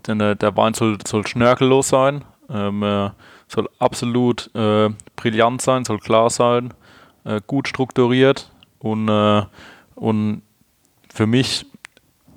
[0.07, 2.25] denn äh, der Wein soll, soll schnörkellos sein.
[2.51, 3.11] Ähm, äh,
[3.49, 6.73] soll absolut brillant sein, soll klar sein,
[7.47, 9.11] gut strukturiert und,
[9.95, 10.43] und
[11.13, 11.67] für mich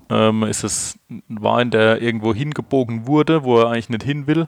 [0.10, 4.48] ähm, ist es ein Wein, der irgendwo hingebogen wurde, wo er eigentlich nicht hin will,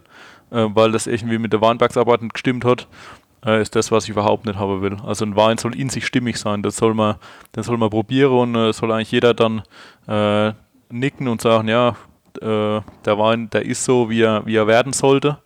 [0.52, 2.88] äh, weil das irgendwie mit der Weinbergsarbeit nicht gestimmt hat,
[3.46, 4.98] äh, ist das, was ich überhaupt nicht haben will.
[5.04, 7.16] Also ein Wein soll in sich stimmig sein, das soll man,
[7.56, 9.64] den soll man probieren und äh, soll eigentlich jeder dann
[10.90, 11.98] nicken und sagen, ja,
[12.40, 12.84] der
[13.18, 15.40] Wein, der ist so, wie er, wie er werden sollte.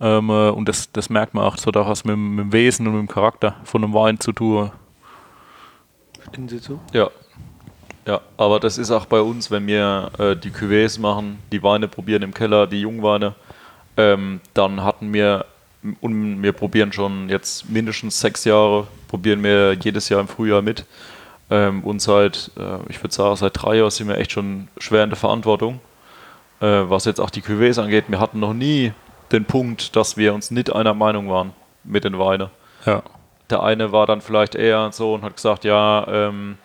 [0.00, 2.86] Ähm, äh, und das, das merkt man auch, so hat was mit, mit, dem Wesen
[2.86, 4.70] und mit dem Charakter von einem Wein zu tun.
[6.28, 6.80] Stimmen Sie zu?
[6.92, 7.10] Ja.
[8.06, 11.88] Ja, aber das ist auch bei uns, wenn wir äh, die Cuvées machen, die Weine
[11.88, 13.34] probieren im Keller, die Jungweine,
[13.96, 15.46] ähm, dann hatten wir,
[16.00, 20.84] und wir probieren schon jetzt mindestens sechs Jahre, probieren wir jedes Jahr im Frühjahr mit.
[21.50, 25.04] Ähm, und seit, äh, ich würde sagen, seit drei Jahren sind wir echt schon schwer
[25.04, 25.80] in der Verantwortung.
[26.60, 28.92] Äh, was jetzt auch die Cuvées angeht, wir hatten noch nie
[29.32, 31.52] den Punkt, dass wir uns nicht einer Meinung waren
[31.84, 32.50] mit den Weinen.
[32.84, 33.02] Ja.
[33.50, 36.56] Der eine war dann vielleicht eher so und hat gesagt, ja, ähm,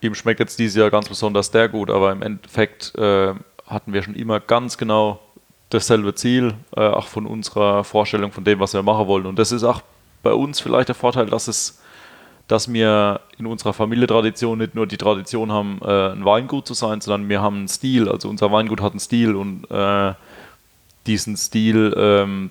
[0.00, 3.34] ihm schmeckt jetzt dieses Jahr ganz besonders der gut, aber im Endeffekt äh,
[3.66, 5.20] hatten wir schon immer ganz genau
[5.70, 9.26] dasselbe Ziel, äh, auch von unserer Vorstellung von dem, was wir machen wollen.
[9.26, 9.82] Und das ist auch
[10.22, 11.80] bei uns vielleicht der Vorteil, dass es
[12.48, 17.00] dass wir in unserer Familientradition nicht nur die Tradition haben, äh, ein Weingut zu sein,
[17.00, 18.08] sondern wir haben einen Stil.
[18.08, 20.14] Also unser Weingut hat einen Stil und äh,
[21.06, 22.50] diesen Stil, ähm,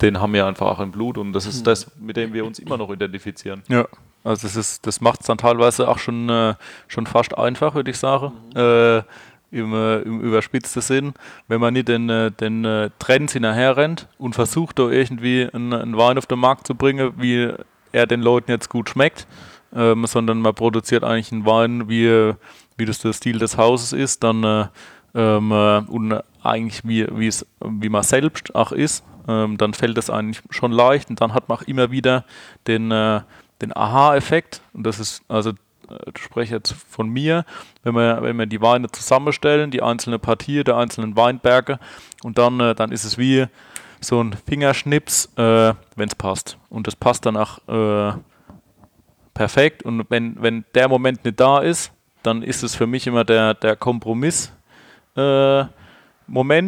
[0.00, 1.64] den haben wir einfach auch im Blut und das ist hm.
[1.64, 3.62] das, mit dem wir uns immer noch identifizieren.
[3.68, 3.88] Ja.
[4.28, 6.54] Also das ist, das macht es dann teilweise auch schon, äh,
[6.86, 8.32] schon fast einfach, würde ich sagen.
[8.54, 8.60] Mhm.
[8.60, 9.02] Äh,
[9.50, 11.14] im, äh, im überspitzten Sinn,
[11.46, 15.72] wenn man nicht den, äh, den äh, Trends hinterher rennt und versucht, da irgendwie einen,
[15.72, 17.54] einen Wein auf den Markt zu bringen, wie
[17.92, 19.26] er den Leuten jetzt gut schmeckt,
[19.74, 22.34] ähm, sondern man produziert eigentlich einen Wein, wie,
[22.76, 24.66] wie das der Stil des Hauses ist, dann äh,
[25.14, 30.42] ähm, äh, und eigentlich wie, wie man selbst auch ist, ähm, dann fällt es eigentlich
[30.50, 32.26] schon leicht und dann hat man auch immer wieder
[32.66, 33.22] den, äh,
[33.60, 35.54] den Aha-Effekt und das ist also äh,
[36.14, 37.44] ich spreche jetzt von mir,
[37.82, 41.78] wenn wir, wenn wir die Weine zusammenstellen, die einzelnen Partien der einzelnen Weinberge
[42.22, 43.46] und dann, äh, dann ist es wie,
[44.00, 46.56] so ein Fingerschnips, äh, wenn es passt.
[46.68, 48.12] Und das passt dann auch äh,
[49.34, 49.82] perfekt.
[49.82, 51.92] Und wenn, wenn der Moment nicht da ist,
[52.22, 55.66] dann ist es für mich immer der, der Kompromiss-Moment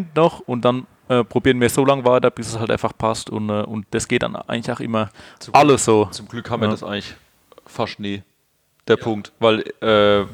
[0.08, 3.30] äh, noch und dann äh, probieren wir so lange weiter, bis es halt einfach passt.
[3.30, 6.04] Und, äh, und das geht dann eigentlich auch immer zum alles so.
[6.12, 6.68] Zum Glück haben ja.
[6.68, 7.14] wir das eigentlich
[7.66, 8.22] fast nie,
[8.86, 9.02] der ja.
[9.02, 9.32] Punkt.
[9.40, 10.24] Weil äh,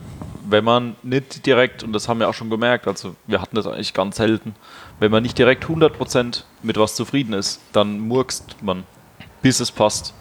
[0.46, 3.66] wenn man nicht direkt, und das haben wir auch schon gemerkt, also wir hatten das
[3.66, 4.54] eigentlich ganz selten,
[5.00, 8.84] wenn man nicht direkt 100% mit was zufrieden ist, dann murkst man,
[9.40, 10.12] bis es passt.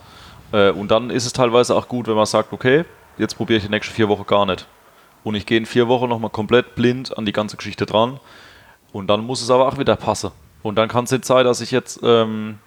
[0.54, 2.86] Äh, und dann ist es teilweise auch gut, wenn man sagt, okay,
[3.18, 4.66] jetzt probiere ich die nächsten vier Wochen gar nicht.
[5.26, 8.22] Und ich gehe in vier Wochen nochmal komplett blind an die ganze Geschichte dran.
[8.94, 10.32] Und dann muss es aber auch wieder passen.
[10.66, 12.58] Und dann kann es nicht sein, dass ich jetzt ähm,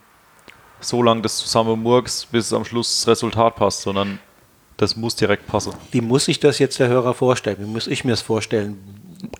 [0.78, 4.20] so lange das zusammen murks, bis am Schluss das Resultat passt, sondern
[4.76, 5.72] das muss direkt passen.
[5.90, 7.56] Wie muss sich das jetzt der Hörer vorstellen?
[7.58, 8.78] Wie muss ich mir das vorstellen?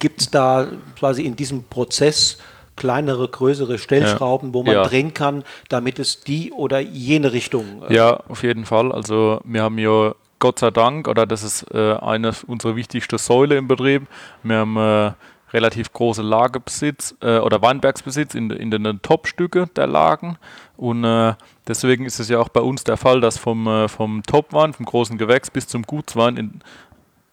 [0.00, 0.66] Gibt es da
[0.98, 2.38] quasi in diesem Prozess
[2.74, 4.54] kleinere, größere Stellschrauben, ja.
[4.54, 4.82] wo man ja.
[4.82, 7.84] drehen kann, damit es die oder jene Richtung.
[7.88, 8.90] Äh ja, auf jeden Fall.
[8.90, 13.56] Also wir haben ja Gott sei Dank, oder das ist äh, eine unserer wichtigsten Säule
[13.56, 14.08] im Betrieb,
[14.42, 15.12] wir haben äh,
[15.52, 20.38] relativ große Lagebesitz äh, oder Weinbergsbesitz in, in den Top-Stücke der Lagen.
[20.76, 21.34] Und äh,
[21.66, 24.86] deswegen ist es ja auch bei uns der Fall, dass vom, äh, vom Topwein, vom
[24.86, 26.60] großen Gewächs bis zum Gutswein in,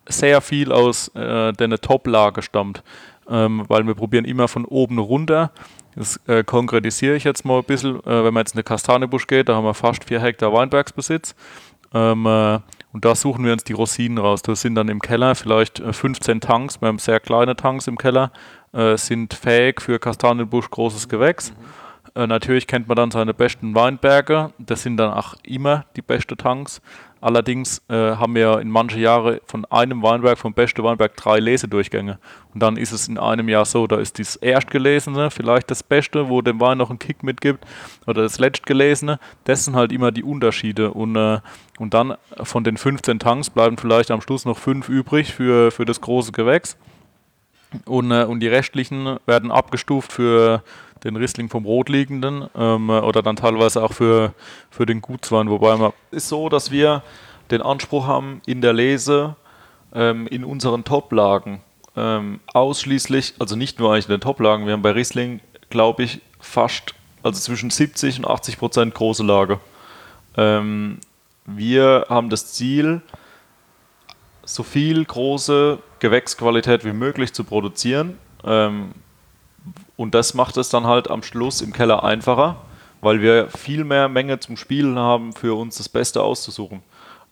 [0.08, 2.84] sehr viel aus äh, der Top-Lage stammt.
[3.28, 5.52] Ähm, weil wir probieren immer von oben runter.
[5.96, 8.00] Das äh, konkretisiere ich jetzt mal ein bisschen.
[8.02, 11.34] Äh, wenn man jetzt in den Kastanenbusch geht, da haben wir fast vier Hektar Weinbergsbesitz.
[11.94, 12.60] Ähm, äh,
[12.96, 14.42] und da suchen wir uns die Rosinen raus.
[14.42, 17.98] Das sind dann im Keller vielleicht 15 äh, Tanks, wir haben sehr kleine Tanks im
[17.98, 18.32] Keller,
[18.72, 21.52] äh, sind fähig für Kastanienbusch großes Gewächs.
[21.52, 22.22] Mhm.
[22.22, 26.38] Äh, natürlich kennt man dann seine besten Weinberge, das sind dann auch immer die besten
[26.38, 26.80] Tanks.
[27.26, 32.20] Allerdings äh, haben wir in manche Jahre von einem Weinberg, vom besten Weinberg, drei Lesedurchgänge.
[32.54, 36.30] Und dann ist es in einem Jahr so, da ist das Erstgelesene vielleicht das Beste,
[36.30, 37.66] wo dem Wein noch einen Kick mitgibt,
[38.06, 39.20] oder das Letztgelesene.
[39.46, 40.92] Das sind halt immer die Unterschiede.
[40.92, 41.40] Und, äh,
[41.80, 45.86] und dann von den 15 Tanks bleiben vielleicht am Schluss noch fünf übrig für, für
[45.86, 46.78] das große Gewächs.
[47.86, 50.62] Und, äh, und die restlichen werden abgestuft für
[51.06, 54.34] den Riesling vom Rotliegenden ähm, oder dann teilweise auch für,
[54.70, 55.94] für den Gutswein, wobei man.
[56.12, 57.04] ist so, dass wir
[57.52, 59.36] den Anspruch haben, in der Lese
[59.94, 61.62] ähm, in unseren Toplagen
[61.96, 65.40] ähm, ausschließlich, also nicht nur eigentlich in den Toplagen, wir haben bei Riesling,
[65.70, 69.60] glaube ich, fast, also zwischen 70 und 80 Prozent große Lage.
[70.36, 71.00] Ähm,
[71.46, 73.02] wir haben das Ziel,
[74.44, 78.18] so viel große Gewächsqualität wie möglich zu produzieren.
[78.44, 78.92] Ähm,
[79.98, 82.58] und das macht es dann halt am Schluss im Keller einfacher,
[83.02, 86.82] weil wir viel mehr Menge zum Spielen haben, für uns das Beste auszusuchen.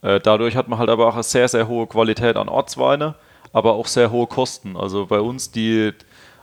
[0.01, 3.15] Äh, dadurch hat man halt aber auch eine sehr, sehr hohe Qualität an Ortsweine,
[3.53, 4.77] aber auch sehr hohe Kosten.
[4.77, 5.93] Also bei uns die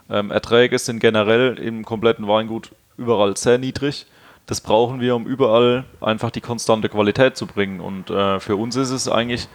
[0.09, 4.05] ähm, Erträge sind generell im kompletten Weingut überall sehr niedrig.
[4.47, 7.79] Das brauchen wir, um überall einfach die konstante Qualität zu bringen.
[7.79, 9.47] Und äh, für uns ist es eigentlich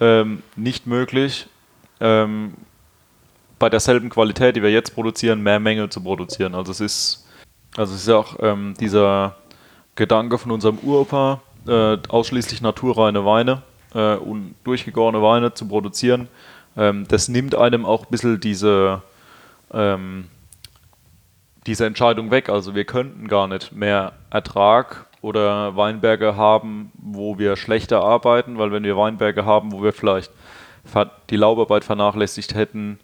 [0.00, 1.46] ähm, nicht möglich,
[2.00, 2.54] ähm,
[3.60, 6.56] bei derselben Qualität, die wir jetzt produzieren, mehr Menge zu produzieren.
[6.56, 7.28] Also es ist,
[7.76, 9.36] also es ist auch ähm, dieser
[9.94, 13.62] Gedanke von unserem Uropa, äh, ausschließlich naturreine Weine
[13.94, 16.28] äh, und durchgegorene Weine zu produzieren.
[16.74, 19.02] Ähm, das nimmt einem auch ein bisschen diese,
[19.72, 20.28] ähm,
[21.66, 22.48] diese Entscheidung weg.
[22.48, 28.72] Also wir könnten gar nicht mehr Ertrag oder Weinberge haben, wo wir schlechter arbeiten, weil
[28.72, 30.32] wenn wir Weinberge haben, wo wir vielleicht
[31.28, 32.98] die Laubarbeit vernachlässigt hätten,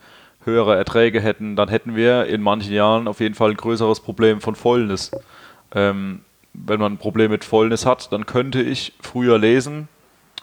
[0.47, 4.41] höhere Erträge hätten, dann hätten wir in manchen Jahren auf jeden Fall ein größeres Problem
[4.41, 5.11] von Fäulnis.
[5.75, 6.21] Ähm,
[6.55, 9.89] wenn man ein Problem mit Fäulnis hat, dann könnte ich früher lesen,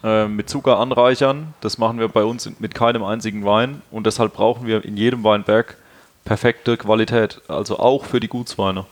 [0.04, 1.54] äh, mit Zucker anreichern.
[1.62, 5.24] Das machen wir bei uns mit keinem einzigen Wein und deshalb brauchen wir in jedem
[5.24, 5.78] Weinberg
[6.26, 8.86] perfekte Qualität, also auch für die Gutsweine.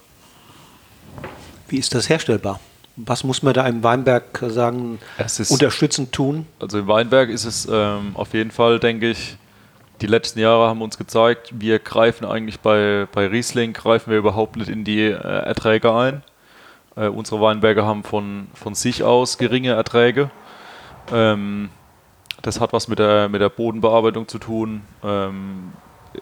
[1.68, 2.60] Wie ist das herstellbar?
[2.98, 5.00] Was muss man da im Weinberg sagen,
[5.50, 6.46] unterstützend tun?
[6.60, 9.38] Also im Weinberg ist es ähm, auf jeden Fall, denke ich,
[10.02, 14.56] die letzten Jahre haben uns gezeigt, wir greifen eigentlich bei, bei Riesling, greifen wir überhaupt
[14.56, 16.24] nicht in die äh, Erträge ein.
[16.96, 20.32] Äh, unsere Weinberge haben von, von sich aus geringe Erträge.
[21.12, 21.70] Ähm,
[22.42, 24.82] das hat was mit der, mit der Bodenbearbeitung zu tun.
[25.04, 25.74] Ähm,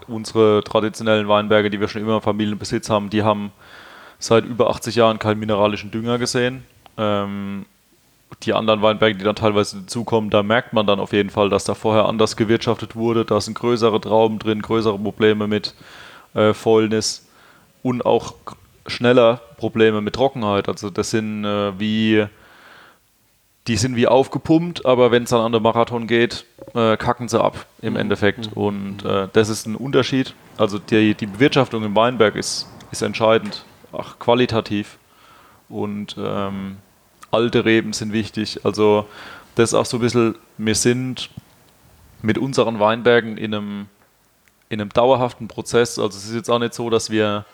[0.08, 3.52] unsere traditionellen Weinberge, die wir schon immer im Familienbesitz haben, die haben
[4.20, 6.66] seit über 80 Jahren keinen mineralischen Dünger gesehen.
[6.98, 7.66] Ähm,
[8.44, 11.66] die anderen Weinberge, die dann teilweise dazukommen, da merkt man dann auf jeden Fall, dass
[11.66, 13.26] da vorher anders gewirtschaftet wurde.
[13.26, 15.74] Da sind größere Trauben drin, größere Probleme mit
[16.34, 17.28] äh, Fäulnis
[17.84, 18.36] und auch
[18.88, 20.70] schneller Probleme mit Trockenheit.
[20.70, 22.28] Also das sind äh, wie
[23.68, 27.40] die sind wie aufgepumpt, aber wenn es dann an den Marathon geht, äh, kacken sie
[27.40, 28.00] ab im mhm.
[28.00, 28.56] Endeffekt.
[28.56, 28.62] Mhm.
[28.62, 30.34] Und äh, das ist ein Unterschied.
[30.58, 34.98] Also die, die Bewirtschaftung im Weinberg ist, ist entscheidend, auch qualitativ.
[35.68, 36.78] Und ähm,
[37.32, 38.62] alte Reben sind wichtig.
[38.64, 39.06] Also
[39.56, 41.30] das ist auch so ein bisschen, wir sind
[42.22, 43.86] mit unseren Weinbergen in einem,
[44.70, 46.00] in einem dauerhaften Prozess.
[46.00, 47.46] Also es ist jetzt auch nicht so, dass wir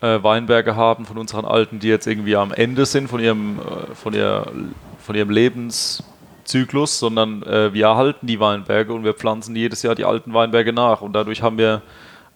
[0.00, 3.94] äh, Weinberge haben von unseren Alten, die jetzt irgendwie am Ende sind von ihrem, äh,
[3.94, 4.50] von ihr,
[4.98, 10.04] von ihrem Lebenszyklus, sondern äh, wir erhalten die Weinberge und wir pflanzen jedes Jahr die
[10.04, 11.02] alten Weinberge nach.
[11.02, 11.82] Und dadurch haben wir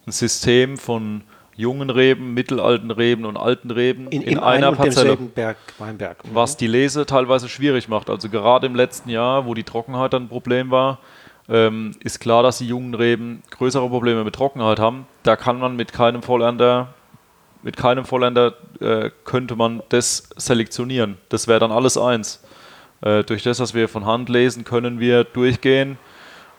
[0.07, 1.23] ein System von
[1.57, 5.16] jungen Reben, mittelalten Reben und alten Reben in, in einer Parzelle.
[5.16, 6.25] Berg, Weinberg.
[6.25, 6.35] Mhm.
[6.35, 8.11] Was die Lese teilweise schwierig macht.
[8.11, 10.99] Also gerade im letzten Jahr, wo die Trockenheit dann ein Problem war,
[11.49, 15.07] ähm, ist klar, dass die jungen Reben größere Probleme mit Trockenheit haben.
[15.23, 16.95] Da kann man mit keinem Vollender,
[17.62, 21.16] mit keinem Vollender äh, könnte man das selektionieren.
[21.29, 22.42] Das wäre dann alles eins.
[23.01, 25.99] Äh, durch das, was wir von Hand lesen, können wir durchgehen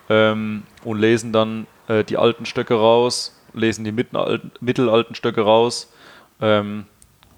[0.10, 5.92] ähm, und lesen dann äh, die alten Stöcke raus lesen die mittelalten, Stöcke raus
[6.42, 6.86] ähm,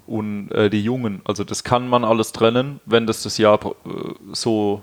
[0.06, 1.22] und äh, die jungen.
[1.24, 3.68] Also das kann man alles trennen, wenn das das Jahr äh,
[4.32, 4.82] so.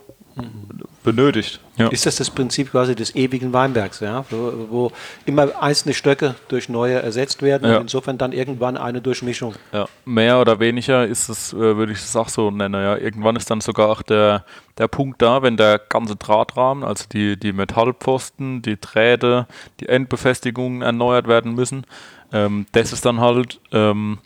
[1.04, 1.60] Benötigt.
[1.78, 1.88] Ja.
[1.88, 4.26] Ist das das Prinzip quasi des ewigen Weinbergs, ja?
[4.30, 4.92] wo, wo
[5.26, 7.78] immer einzelne Stöcke durch neue ersetzt werden ja.
[7.78, 9.56] und insofern dann irgendwann eine Durchmischung?
[9.72, 9.88] Ja.
[10.06, 12.82] Mehr oder weniger ist es, äh, würde ich es auch so nennen.
[12.82, 12.98] Ja.
[12.98, 14.44] Irgendwann ist dann sogar auch der,
[14.78, 19.48] der Punkt da, wenn der ganze Drahtrahmen, also die, die Metallpfosten, die Drähte,
[19.80, 21.86] die Endbefestigungen erneuert werden müssen.
[22.34, 24.18] Ähm, das ist dann halt ähm,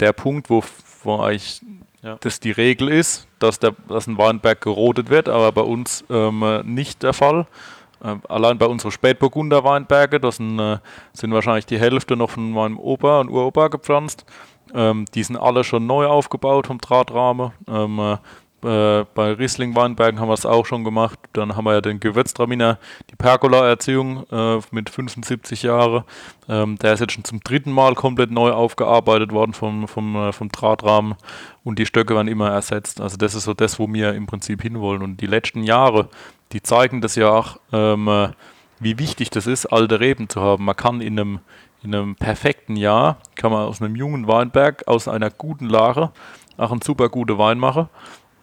[0.00, 0.64] der Punkt, wo,
[1.04, 1.60] wo eigentlich
[2.04, 2.16] ja.
[2.20, 6.62] das die Regel ist, dass, der, dass ein Weinberg gerodet wird, aber bei uns ähm,
[6.64, 7.46] nicht der Fall.
[8.04, 10.78] Ähm, allein bei unseren Spätburgunder Weinberge, das sind, äh,
[11.12, 14.26] sind, wahrscheinlich die Hälfte noch von meinem Opa und Uropa gepflanzt.
[14.74, 17.52] Ähm, die sind alle schon neu aufgebaut vom Drahtrahmen.
[18.64, 21.18] Äh, bei Riesling-Weinbergen haben wir es auch schon gemacht.
[21.34, 22.78] Dann haben wir ja den Gewürztraminer,
[23.10, 26.04] die Pergola-Erziehung äh, mit 75 Jahren.
[26.48, 30.32] Ähm, der ist jetzt schon zum dritten Mal komplett neu aufgearbeitet worden vom, vom, äh,
[30.32, 31.14] vom Drahtrahmen
[31.62, 33.00] und die Stöcke werden immer ersetzt.
[33.00, 35.02] Also das ist so das, wo wir im Prinzip hinwollen.
[35.02, 36.08] Und die letzten Jahre,
[36.52, 38.28] die zeigen das ja auch, ähm, äh,
[38.80, 40.64] wie wichtig das ist, alte Reben zu haben.
[40.64, 41.40] Man kann in einem,
[41.82, 46.12] in einem perfekten Jahr, kann man aus einem jungen Weinberg, aus einer guten Lage,
[46.56, 47.88] auch einen super guten Wein machen.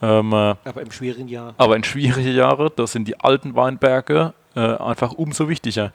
[0.01, 1.53] Ähm, äh, aber in schwierigen Jahren.
[1.57, 5.91] Aber in schwierigen Jahren, da sind die alten Weinberge äh, einfach umso wichtiger.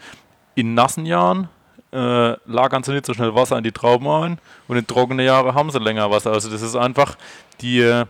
[0.54, 1.48] In nassen Jahren
[1.92, 4.38] äh, lagern sie nicht so schnell Wasser in die Trauben ein
[4.68, 6.32] und in trockenen Jahren haben sie länger Wasser.
[6.32, 7.16] Also das ist einfach,
[7.60, 8.04] die äh,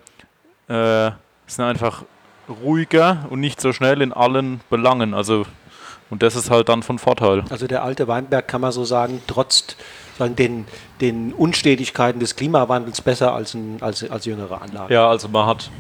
[0.69, 2.05] sind einfach
[2.49, 5.15] ruhiger und nicht so schnell in allen Belangen.
[5.15, 5.47] Also
[6.11, 7.45] und das ist halt dann von Vorteil.
[7.51, 9.77] Also der alte Weinberg kann man so sagen, trotz
[10.19, 10.67] sagen, den,
[11.01, 14.93] den Unstetigkeiten des Klimawandels besser als, ein, als, als jüngere Anlagen.
[14.93, 15.71] Ja, also man hat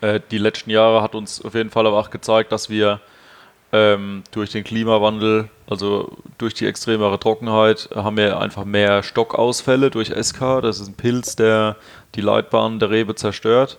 [0.00, 3.00] äh, die letzten Jahre hat uns auf jeden Fall aber auch gezeigt, dass wir
[3.72, 10.08] ähm, durch den Klimawandel, also durch die extremere Trockenheit, haben wir einfach mehr Stockausfälle durch
[10.08, 10.60] SK.
[10.60, 11.76] Das ist ein Pilz, der
[12.14, 13.78] die Leitbahn der Rebe zerstört.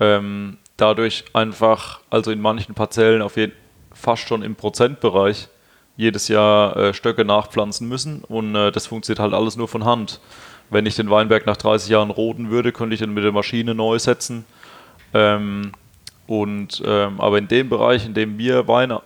[0.00, 3.52] Ähm, dadurch einfach, also in manchen Parzellen auf jeden
[3.92, 5.48] fast schon im Prozentbereich
[5.96, 10.20] jedes Jahr äh, Stöcke nachpflanzen müssen und äh, das funktioniert halt alles nur von Hand.
[10.70, 13.74] Wenn ich den Weinberg nach 30 Jahren roden würde, könnte ich ihn mit der Maschine
[13.74, 14.44] neu setzen.
[15.12, 15.72] Ähm,
[16.26, 18.96] und, ähm, aber in dem Bereich, in dem wir Wein,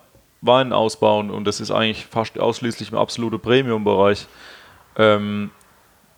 [0.40, 4.26] Wein ausbauen, und das ist eigentlich fast ausschließlich im absoluten Premium-Bereich,
[4.96, 5.50] ähm,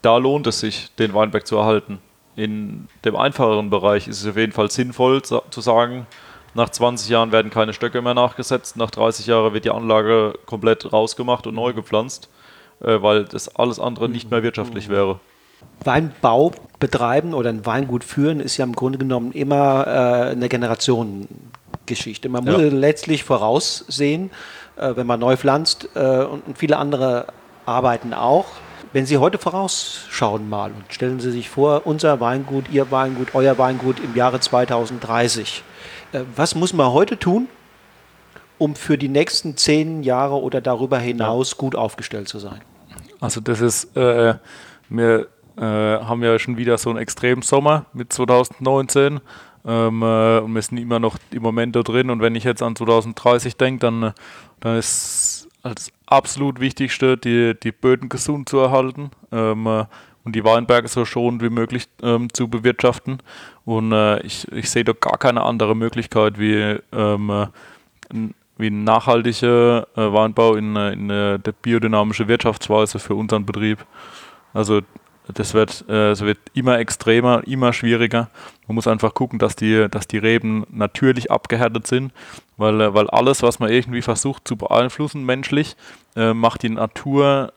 [0.02, 1.98] da lohnt es sich, den Weinberg zu erhalten.
[2.36, 6.06] In dem einfacheren Bereich ist es auf jeden Fall sinnvoll zu sagen,
[6.54, 10.92] nach 20 Jahren werden keine Stöcke mehr nachgesetzt, nach 30 Jahren wird die Anlage komplett
[10.92, 12.28] rausgemacht und neu gepflanzt,
[12.80, 14.92] äh, weil das alles andere nicht mehr wirtschaftlich mhm.
[14.92, 15.20] wäre.
[15.84, 22.28] Weinbau betreiben oder ein Weingut führen ist ja im Grunde genommen immer äh, eine Generationengeschichte.
[22.28, 22.68] Man muss ja.
[22.68, 24.30] letztlich voraussehen,
[24.76, 27.26] äh, wenn man neu pflanzt und viele andere
[27.66, 28.46] arbeiten auch.
[28.92, 33.56] Wenn Sie heute vorausschauen mal und stellen Sie sich vor, unser Weingut, Ihr Weingut, euer
[33.56, 35.62] Weingut im Jahre 2030.
[36.12, 37.48] Äh, was muss man heute tun,
[38.58, 42.60] um für die nächsten zehn Jahre oder darüber hinaus gut aufgestellt zu sein?
[43.20, 44.34] Also das ist, äh,
[44.88, 49.20] wir äh, haben ja schon wieder so einen extremen Sommer mit 2019
[49.66, 52.62] ähm, äh, und wir sind immer noch im Moment da drin und wenn ich jetzt
[52.62, 54.14] an 2030 denke, dann,
[54.60, 59.10] dann ist das absolut Wichtigste, die, die Böden gesund zu erhalten.
[59.30, 59.84] Ähm, äh,
[60.30, 63.18] und die Weinberge so schonend wie möglich ähm, zu bewirtschaften.
[63.64, 67.46] Und äh, ich, ich sehe da gar keine andere Möglichkeit wie, ähm, äh,
[68.56, 73.84] wie nachhaltiger äh, Weinbau in, äh, in äh, der biodynamischen Wirtschaftsweise für unseren Betrieb.
[74.54, 74.82] Also
[75.32, 78.28] das wird, äh, das wird immer extremer, immer schwieriger.
[78.66, 82.12] Man muss einfach gucken, dass die, dass die Reben natürlich abgehärtet sind,
[82.56, 85.76] weil, äh, weil alles, was man irgendwie versucht zu beeinflussen menschlich,
[86.16, 87.52] äh, macht die Natur,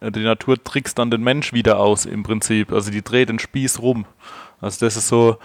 [0.00, 2.72] äh, die Natur trickst dann den Mensch wieder aus im Prinzip.
[2.72, 4.04] Also die dreht den Spieß rum.
[4.60, 5.38] Also das ist so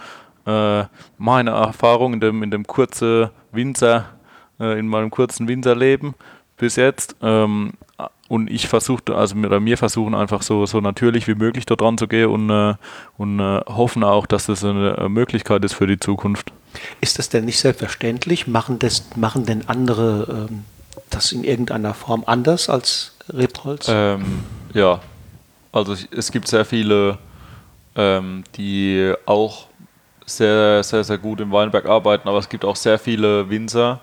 [0.46, 0.84] äh,
[1.18, 4.06] meine Erfahrung in dem, in dem kurzen Winzer,
[4.58, 6.14] äh, in meinem kurzen Winzerleben
[6.56, 7.16] bis jetzt.
[7.22, 7.72] Ähm,
[8.28, 11.96] und ich versuche, also oder wir versuchen einfach so, so natürlich wie möglich da dran
[11.96, 12.74] zu gehen und, äh,
[13.16, 16.52] und äh, hoffen auch, dass das eine Möglichkeit ist für die Zukunft.
[17.00, 18.46] Ist das denn nicht selbstverständlich?
[18.46, 20.64] Machen, das, machen denn andere ähm,
[21.10, 23.86] das in irgendeiner Form anders als Rebholz?
[23.88, 24.40] Ähm,
[24.74, 25.00] ja,
[25.72, 27.18] also es gibt sehr viele,
[27.96, 29.68] ähm, die auch
[30.26, 34.00] sehr, sehr, sehr gut im Weinberg arbeiten, aber es gibt auch sehr viele Winzer,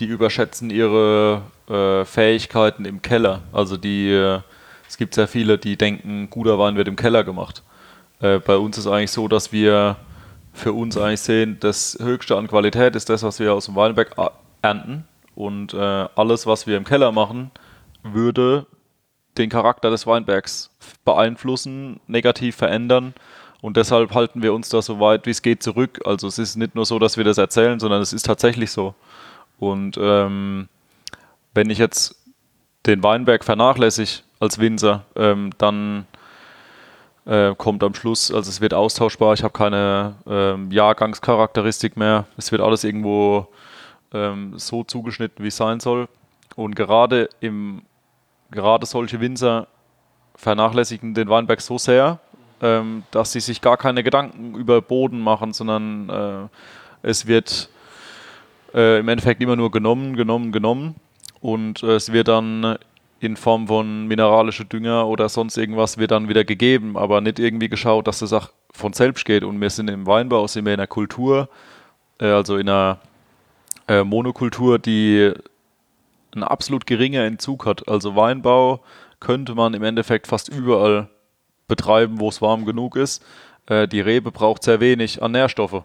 [0.00, 3.42] die überschätzen ihre äh, Fähigkeiten im Keller.
[3.52, 4.40] Also die, äh,
[4.88, 7.62] es gibt sehr viele, die denken, guter Wein wird im Keller gemacht.
[8.20, 9.96] Äh, bei uns ist eigentlich so, dass wir
[10.52, 14.14] für uns eigentlich sehen, das Höchste an Qualität ist das, was wir aus dem Weinberg
[14.60, 15.04] ernten.
[15.34, 17.50] Und äh, alles, was wir im Keller machen,
[18.02, 18.66] würde
[19.38, 20.70] den Charakter des Weinbergs
[21.04, 23.14] beeinflussen, negativ verändern.
[23.62, 26.00] Und deshalb halten wir uns da so weit wie es geht zurück.
[26.04, 28.94] Also es ist nicht nur so, dass wir das erzählen, sondern es ist tatsächlich so.
[29.62, 30.68] Und ähm,
[31.54, 32.16] wenn ich jetzt
[32.84, 36.08] den Weinberg vernachlässige als Winzer, ähm, dann
[37.26, 42.50] äh, kommt am Schluss, also es wird austauschbar, ich habe keine ähm, Jahrgangscharakteristik mehr, es
[42.50, 43.46] wird alles irgendwo
[44.12, 46.08] ähm, so zugeschnitten, wie es sein soll.
[46.56, 47.82] Und gerade im
[48.50, 49.68] gerade solche Winzer
[50.34, 52.18] vernachlässigen den Weinberg so sehr,
[52.60, 57.68] ähm, dass sie sich gar keine Gedanken über Boden machen, sondern äh, es wird
[58.74, 60.94] äh, im Endeffekt immer nur genommen, genommen, genommen
[61.40, 62.78] und äh, es wird dann
[63.22, 67.68] in Form von mineralischer Dünger oder sonst irgendwas wird dann wieder gegeben, aber nicht irgendwie
[67.68, 69.44] geschaut, dass das auch von selbst geht.
[69.44, 71.48] Und wir sind im Weinbau, sind wir in einer Kultur,
[72.18, 72.98] äh, also in einer
[73.86, 75.32] äh, Monokultur, die
[76.34, 77.86] einen absolut geringer Entzug hat.
[77.88, 78.80] Also Weinbau
[79.20, 81.08] könnte man im Endeffekt fast überall
[81.68, 83.24] betreiben, wo es warm genug ist.
[83.66, 85.84] Äh, die Rebe braucht sehr wenig an Nährstoffe.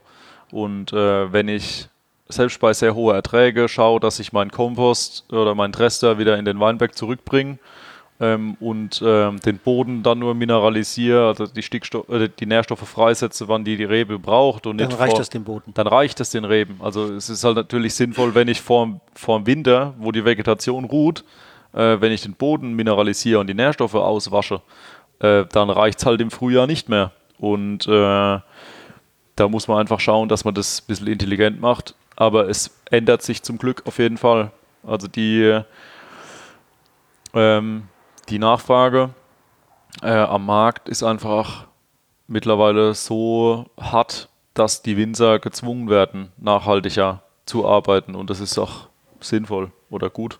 [0.51, 1.89] Und äh, wenn ich
[2.29, 6.45] selbst bei sehr hohen Erträgen schaue, dass ich meinen Kompost oder meinen Trester wieder in
[6.45, 7.57] den Weinberg zurückbringe
[8.19, 13.47] ähm, und ähm, den Boden dann nur mineralisiere, also die, Stickstoff, äh, die Nährstoffe freisetze,
[13.47, 14.65] wann die die Rebe braucht.
[14.65, 15.73] Und dann reicht vor, das dem Boden.
[15.73, 16.79] Dann reicht es den Reben.
[16.81, 20.85] Also es ist halt natürlich sinnvoll, wenn ich vor, vor dem Winter, wo die Vegetation
[20.85, 21.23] ruht,
[21.73, 24.61] äh, wenn ich den Boden mineralisiere und die Nährstoffe auswasche,
[25.19, 27.11] äh, dann reicht es halt im Frühjahr nicht mehr.
[27.37, 28.39] Und äh,
[29.35, 33.21] da muss man einfach schauen, dass man das ein bisschen intelligent macht aber es ändert
[33.21, 34.51] sich zum Glück auf jeden Fall.
[34.85, 35.61] Also die,
[37.33, 37.87] ähm,
[38.27, 39.11] die Nachfrage
[40.01, 41.67] äh, am Markt ist einfach
[42.27, 48.89] mittlerweile so hart, dass die Winzer gezwungen werden, nachhaltiger zu arbeiten und das ist auch
[49.21, 50.39] sinnvoll oder gut.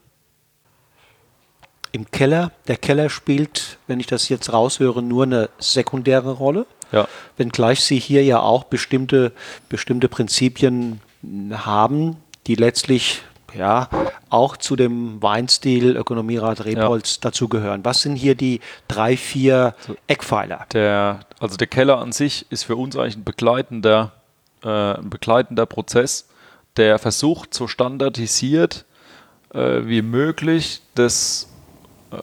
[1.92, 6.66] Im Keller, der Keller spielt, wenn ich das jetzt raushöre, nur eine sekundäre Rolle.
[6.92, 7.08] Ja.
[7.38, 9.32] Wenngleich Sie hier ja auch bestimmte,
[9.70, 13.24] bestimmte Prinzipien haben, die letztlich
[13.56, 13.90] ja
[14.30, 17.22] auch zu dem Weinstil Ökonomierat Rebholz ja.
[17.22, 17.86] dazugehören.
[17.86, 19.74] Was sind hier die drei, vier
[20.08, 20.66] Eckpfeiler?
[20.74, 24.12] Der, also der Keller an sich ist für uns eigentlich ein begleitender,
[24.64, 26.28] äh, ein begleitender Prozess,
[26.76, 28.86] der versucht, so standardisiert
[29.54, 31.50] äh, wie möglich das,
[32.12, 32.18] äh,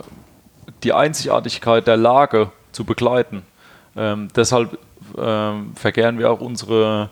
[0.82, 3.42] die Einzigartigkeit der Lage zu begleiten.
[3.96, 4.78] Ähm, deshalb
[5.16, 7.10] ähm, vergären wir auch unsere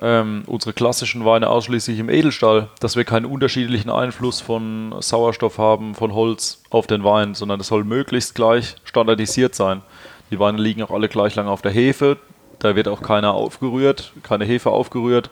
[0.00, 5.94] ähm, unsere klassischen Weine ausschließlich im Edelstahl, dass wir keinen unterschiedlichen Einfluss von Sauerstoff haben,
[5.94, 9.82] von Holz auf den Wein, sondern es soll möglichst gleich standardisiert sein.
[10.30, 12.18] Die Weine liegen auch alle gleich lang auf der Hefe,
[12.58, 15.30] da wird auch keiner aufgerührt, keine Hefe aufgerührt.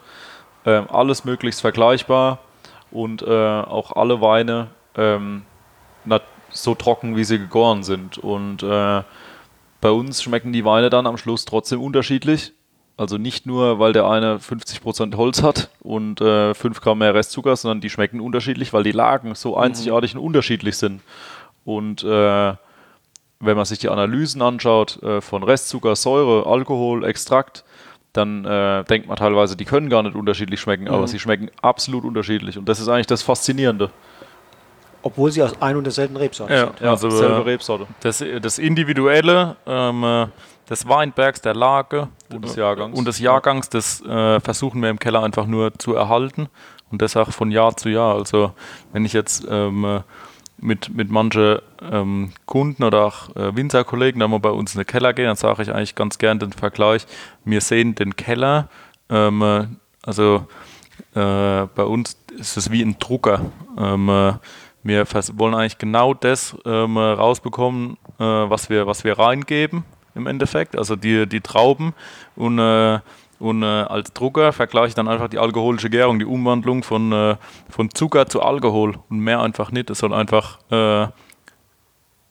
[0.65, 2.39] Ähm, alles möglichst vergleichbar
[2.91, 5.43] und äh, auch alle Weine ähm,
[6.55, 8.17] so trocken, wie sie gegoren sind.
[8.17, 9.03] Und äh,
[9.81, 12.53] bei uns schmecken die Weine dann am Schluss trotzdem unterschiedlich
[12.97, 17.55] also nicht nur, weil der eine 50% Holz hat und äh, 5 Gramm mehr Restzucker,
[17.55, 19.63] sondern die schmecken unterschiedlich, weil die Lagen so mhm.
[19.63, 21.01] einzigartig und unterschiedlich sind.
[21.65, 22.53] Und äh,
[23.39, 27.65] wenn man sich die Analysen anschaut äh, von Restzucker, Säure, Alkohol, Extrakt,
[28.13, 30.91] dann äh, denkt man teilweise, die können gar nicht unterschiedlich schmecken, mhm.
[30.91, 32.57] aber sie schmecken absolut unterschiedlich.
[32.57, 33.89] Und das ist eigentlich das Faszinierende.
[35.01, 36.79] Obwohl sie aus ein und derselben Rebsorte ja, sind.
[36.79, 37.85] Ja, also selbe Rebsorte.
[37.99, 40.27] Das, das Individuelle ähm, äh,
[40.69, 44.99] des Weinbergs, der Lage und des Jahrgangs, und des Jahrgangs das äh, versuchen wir im
[44.99, 46.49] Keller einfach nur zu erhalten
[46.91, 48.15] und das auch von Jahr zu Jahr.
[48.15, 48.53] Also
[48.91, 50.01] wenn ich jetzt ähm,
[50.57, 51.59] mit, mit manchen
[51.91, 55.35] ähm, Kunden oder auch äh, Winzerkollegen da mal bei uns in den Keller gehen, dann
[55.35, 57.05] sage ich eigentlich ganz gern den Vergleich,
[57.43, 58.69] wir sehen den Keller,
[59.09, 60.47] ähm, also
[61.13, 63.41] äh, bei uns ist es wie ein Drucker.
[63.77, 64.33] Ähm, äh,
[64.83, 69.83] wir wollen eigentlich genau das ähm, rausbekommen, äh, was, wir, was wir reingeben
[70.15, 71.93] im Endeffekt, also die, die Trauben
[72.35, 72.99] und, äh,
[73.37, 77.35] und äh, als Drucker vergleiche ich dann einfach die alkoholische Gärung, die Umwandlung von, äh,
[77.69, 79.89] von Zucker zu Alkohol und mehr einfach nicht.
[79.89, 81.07] Es soll einfach äh,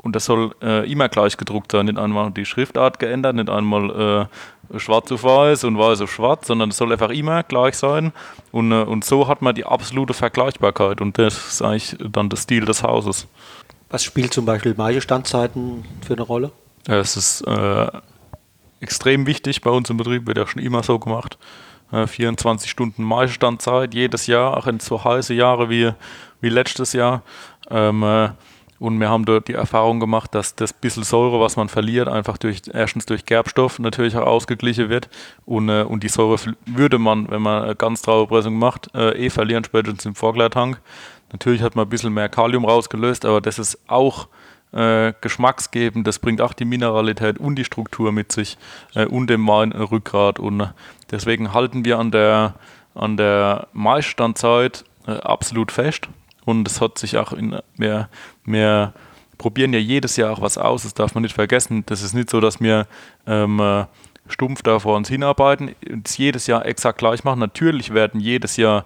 [0.05, 4.28] und das soll äh, immer gleich gedruckt sein, nicht einmal die Schriftart geändert, nicht einmal
[4.74, 8.12] äh, schwarz auf weiß und weiß auf schwarz, sondern es soll einfach immer gleich sein.
[8.53, 12.37] Und, äh, und so hat man die absolute Vergleichbarkeit und das ist eigentlich dann der
[12.37, 13.26] Stil des Hauses.
[13.89, 16.53] Was spielt zum Beispiel Maisestandzeiten für eine Rolle?
[16.87, 17.87] Es ist äh,
[18.80, 21.39] extrem wichtig bei uns im Betrieb, wird ja schon immer so gemacht.
[21.93, 25.93] Äh, 24 Stunden Maistandzeit jedes Jahr, auch in so heiße Jahre wie,
[26.41, 27.22] wie letztes Jahr.
[27.70, 28.30] Ähm, äh,
[28.78, 32.37] und wir haben dort die Erfahrung gemacht, dass das bisschen Säure, was man verliert, einfach
[32.37, 35.09] durch erstens durch Gerbstoff natürlich auch ausgeglichen wird.
[35.47, 39.30] Und, äh, und die Säure würde man, wenn man ganz traube Pressung macht, äh, eh
[39.30, 40.80] verlieren, spätestens im Vorgleittank.
[41.32, 44.28] Natürlich hat man ein bisschen mehr Kalium rausgelöst, aber das ist auch
[44.74, 46.06] äh, geschmacksgebend.
[46.06, 48.58] Das bringt auch die Mineralität und die Struktur mit sich
[48.94, 50.38] äh, und dem Weinrückgrat.
[50.38, 50.72] Und
[51.10, 52.54] deswegen halten wir an der,
[52.94, 56.08] an der Maisstandzeit äh, absolut fest
[56.44, 58.08] und es hat sich auch in mehr,
[58.44, 58.92] mehr
[59.38, 61.84] probieren ja jedes Jahr auch was aus, das darf man nicht vergessen.
[61.86, 62.86] Das ist nicht so, dass wir
[63.26, 63.84] ähm, äh,
[64.28, 67.40] stumpf da vor uns hinarbeiten, es jedes Jahr exakt gleich machen.
[67.40, 68.84] Natürlich werden jedes Jahr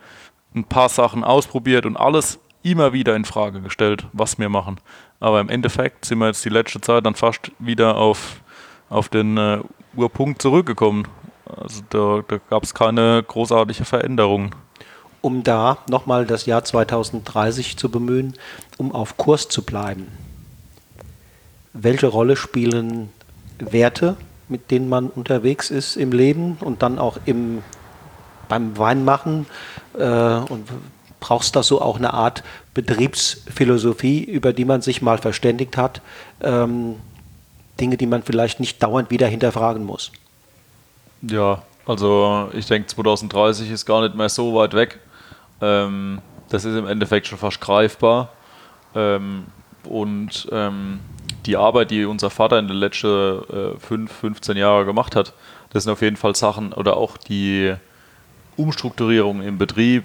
[0.54, 4.78] ein paar Sachen ausprobiert und alles immer wieder in Frage gestellt, was wir machen.
[5.20, 8.40] Aber im Endeffekt sind wir jetzt die letzte Zeit dann fast wieder auf,
[8.88, 9.60] auf den äh,
[9.96, 11.08] Urpunkt zurückgekommen.
[11.44, 14.54] Also da, da gab es keine großartige Veränderung.
[15.20, 18.34] Um da nochmal das Jahr 2030 zu bemühen,
[18.76, 20.06] um auf Kurs zu bleiben.
[21.72, 23.10] Welche Rolle spielen
[23.58, 24.16] Werte,
[24.48, 27.62] mit denen man unterwegs ist im Leben und dann auch im,
[28.48, 29.46] beim Weinmachen?
[29.98, 30.68] Äh, und
[31.20, 32.44] brauchst du da so auch eine Art
[32.78, 36.00] Betriebsphilosophie, über die man sich mal verständigt hat?
[36.40, 36.94] Ähm,
[37.80, 40.12] Dinge, die man vielleicht nicht dauernd wieder hinterfragen muss.
[41.22, 45.00] Ja, also ich denke 2030 ist gar nicht mehr so weit weg.
[45.60, 46.20] Ähm,
[46.50, 48.30] das ist im Endeffekt schon fast greifbar.
[48.94, 49.46] Ähm,
[49.82, 51.00] und ähm,
[51.46, 55.32] die Arbeit, die unser Vater in den letzten äh, 5, 15 Jahren gemacht hat,
[55.70, 57.74] das sind auf jeden Fall Sachen oder auch die
[58.56, 60.04] Umstrukturierung im Betrieb,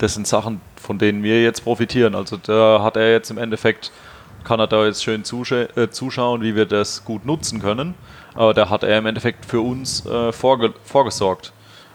[0.00, 2.14] das sind Sachen, von denen wir jetzt profitieren.
[2.14, 3.92] Also da hat er jetzt im Endeffekt,
[4.44, 7.94] kann er da jetzt schön zuscha äh, zuschauen, wie wir das gut nutzen können.
[8.34, 11.52] Aber da hat er im Endeffekt für uns äh, vorge vorgesorgt.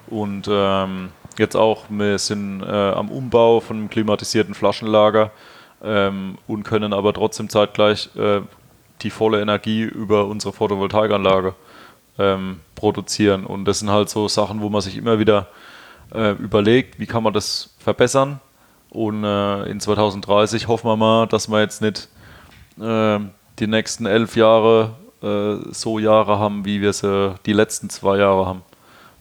[0.07, 5.31] Und ähm, jetzt auch, wir sind äh, am Umbau von einem klimatisierten Flaschenlager
[5.83, 8.41] ähm, und können aber trotzdem zeitgleich äh,
[9.01, 11.55] die volle Energie über unsere Photovoltaikanlage
[12.19, 13.47] ähm, produzieren.
[13.47, 15.47] Und das sind halt so Sachen, wo man sich immer wieder
[16.15, 18.39] äh, überlegt, wie kann man das verbessern.
[18.89, 22.07] Und äh, in 2030 hoffen wir mal, dass wir jetzt nicht
[22.79, 23.19] äh,
[23.59, 28.45] die nächsten elf Jahre äh, so Jahre haben, wie wir sie die letzten zwei Jahre
[28.45, 28.61] haben,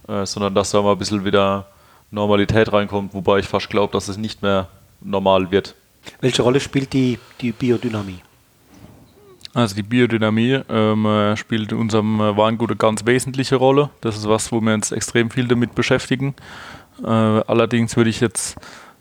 [0.09, 1.67] äh, sondern dass da mal ein bisschen wieder
[2.11, 4.69] Normalität reinkommt, wobei ich fast glaube, dass es nicht mehr
[5.01, 5.75] normal wird.
[6.21, 8.21] Welche Rolle spielt die, die Biodynamie?
[9.55, 13.91] Also die Biodynamie ähm, äh, spielt in unserem Weingut eine ganz wesentliche Rolle.
[14.01, 16.35] Das ist was, wo wir uns extrem viel damit beschäftigen.
[17.03, 18.57] Äh, allerdings würde ich jetzt,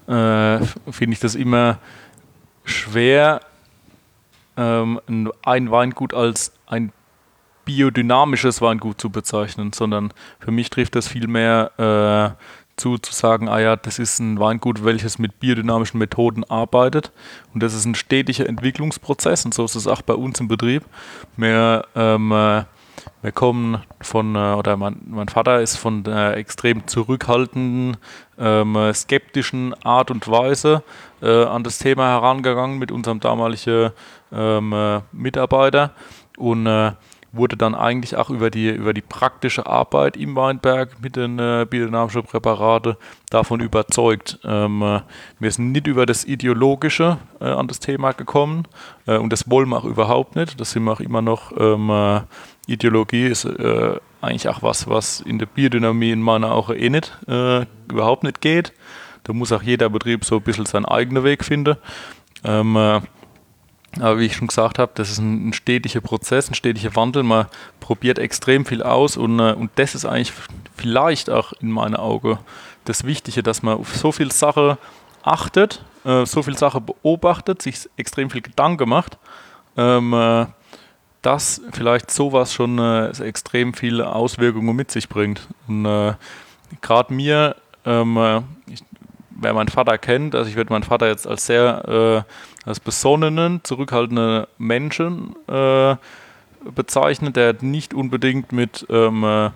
[0.08, 0.60] äh,
[0.92, 1.80] finde ich das immer
[2.64, 3.42] schwer,
[4.58, 5.00] ähm,
[5.44, 6.92] ein Weingut als ein
[7.66, 12.44] biodynamisches Weingut zu bezeichnen, sondern für mich trifft das vielmehr äh,
[12.76, 17.12] zu, zu sagen, ah ja, das ist ein Weingut, welches mit biodynamischen Methoden arbeitet.
[17.54, 20.84] Und das ist ein stetiger Entwicklungsprozess und so ist es auch bei uns im Betrieb.
[21.38, 22.64] Wir, ähm, äh,
[23.22, 27.98] wir kommen von, äh, oder mein, mein Vater ist von der extrem zurückhaltenden,
[28.38, 30.84] ähm, skeptischen Art und Weise
[31.22, 33.92] äh, an das Thema herangegangen mit unserem damaligen
[34.32, 35.92] ähm, äh, Mitarbeiter.
[36.38, 36.94] Und äh,
[37.34, 41.66] wurde dann eigentlich auch über die, über die praktische Arbeit im Weinberg mit den äh,
[41.68, 42.96] biodynamischen Präparaten
[43.32, 44.40] davon überzeugt.
[44.44, 45.02] Ähm, äh,
[45.40, 48.68] wir sind nicht über das Ideologische äh, an das Thema gekommen
[49.08, 50.60] äh, und das wollen wir auch überhaupt nicht.
[50.60, 51.52] Das sind wir auch immer noch.
[51.58, 52.22] Ähm, äh,
[52.68, 57.12] Ideologie ist äh, eigentlich auch was, was in der Biodynamie in meiner Augen eh nicht,
[57.28, 58.72] überhaupt nicht geht.
[59.24, 61.76] Da muss auch jeder Betrieb so ein bisschen seinen eigenen Weg finden.
[62.46, 63.02] Ähm,
[64.00, 67.24] aber wie ich schon gesagt habe, das ist ein, ein stetiger Prozess, ein stetiger Wandel.
[67.24, 67.46] Man
[67.80, 70.34] probiert extrem viel aus und, äh, und das ist eigentlich
[70.76, 72.40] vielleicht auch in meinen Augen
[72.86, 74.78] das Wichtige, dass man auf so viel Sache
[75.22, 79.18] achtet, äh, so viel Sache beobachtet, sich extrem viel Gedanken macht,
[79.78, 80.48] ähm, äh,
[81.24, 85.48] dass vielleicht sowas schon äh, extrem viele Auswirkungen mit sich bringt.
[85.68, 86.14] Und äh,
[86.82, 87.56] gerade mir,
[87.86, 88.84] ähm, äh, ich,
[89.32, 92.26] wer meinen Vater kennt, also ich würde meinen Vater jetzt als sehr
[92.66, 95.96] als besonnenen, zurückhaltenden Menschen äh,
[96.64, 99.50] bezeichnet, der nicht unbedingt mit, ähm, äh,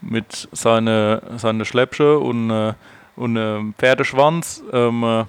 [0.00, 2.72] mit seine, seine Schläppsche und, äh,
[3.16, 5.24] und äh, Pferdeschwanz ähm, äh,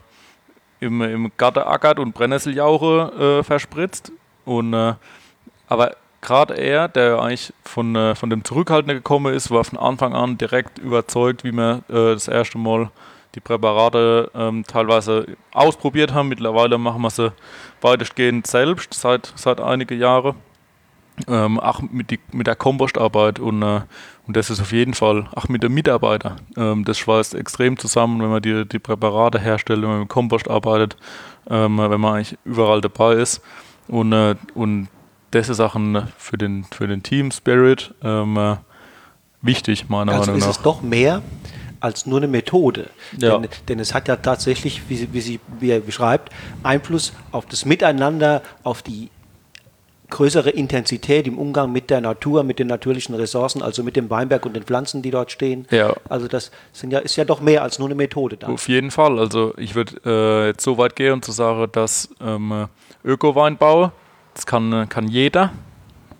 [0.80, 4.12] im, im Garten ackert und Brennnesseljauche äh, verspritzt.
[4.46, 4.74] Und,
[5.68, 10.38] aber gerade er, der eigentlich von, von dem Zurückhaltenden gekommen ist, war von Anfang an
[10.38, 12.90] direkt überzeugt, wie man das erste Mal
[13.38, 16.30] die Präparate ähm, teilweise ausprobiert haben.
[16.30, 17.32] Mittlerweile machen wir sie
[17.82, 20.36] weitestgehend selbst seit, seit einigen Jahren.
[21.28, 23.82] Ähm, auch mit, die, mit der Kompostarbeit und, äh,
[24.28, 26.40] und das ist auf jeden Fall, auch mit den Mitarbeitern.
[26.56, 30.48] Ähm, das schweißt extrem zusammen, wenn man die, die Präparate herstellt, wenn man mit Kompost
[30.48, 30.96] arbeitet,
[31.50, 33.42] ähm, wenn man eigentlich überall dabei ist.
[33.88, 34.90] Und, äh, und
[35.32, 38.56] das ist auch ein, für, den, für den Team Spirit ähm, äh,
[39.42, 40.48] wichtig, meiner also Meinung nach.
[40.48, 41.22] Also ist es doch mehr
[41.80, 42.90] als nur eine Methode.
[43.20, 43.38] Ja.
[43.38, 46.32] Denn, denn, es hat ja tatsächlich, wie, wie sie wie er beschreibt,
[46.64, 49.10] Einfluss auf das Miteinander, auf die
[50.10, 54.46] größere Intensität im Umgang mit der Natur, mit den natürlichen Ressourcen, also mit dem Weinberg
[54.46, 55.68] und den Pflanzen, die dort stehen.
[55.70, 55.94] Ja.
[56.08, 58.48] Also das sind ja, ist ja doch mehr als nur eine Methode da.
[58.48, 59.20] Auf jeden Fall.
[59.20, 62.68] Also ich würde äh, jetzt so weit gehen und zu sagen, dass ähm,
[63.04, 63.92] Öko-Weinbau,
[64.38, 65.52] das kann, kann jeder,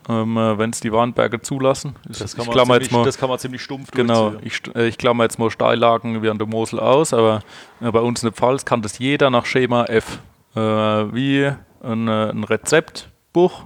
[0.10, 1.96] ähm, wenn es die Weinberge zulassen.
[2.08, 4.98] Das kann, ich man ziemlich, mal, das kann man ziemlich stumpf Genau, ich, äh, ich
[4.98, 7.42] klammer jetzt mal Steillagen wie an der Mosel aus, aber
[7.80, 10.20] äh, bei uns in der Pfalz kann das jeder nach Schema F.
[10.56, 11.52] Äh, wie
[11.84, 13.66] ein, äh, ein Rezeptbuch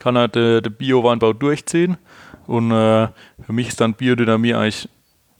[0.00, 1.96] kann er den de Bio-Weinbau durchziehen.
[2.46, 3.08] Und äh,
[3.46, 4.88] für mich ist dann Biodynamie eigentlich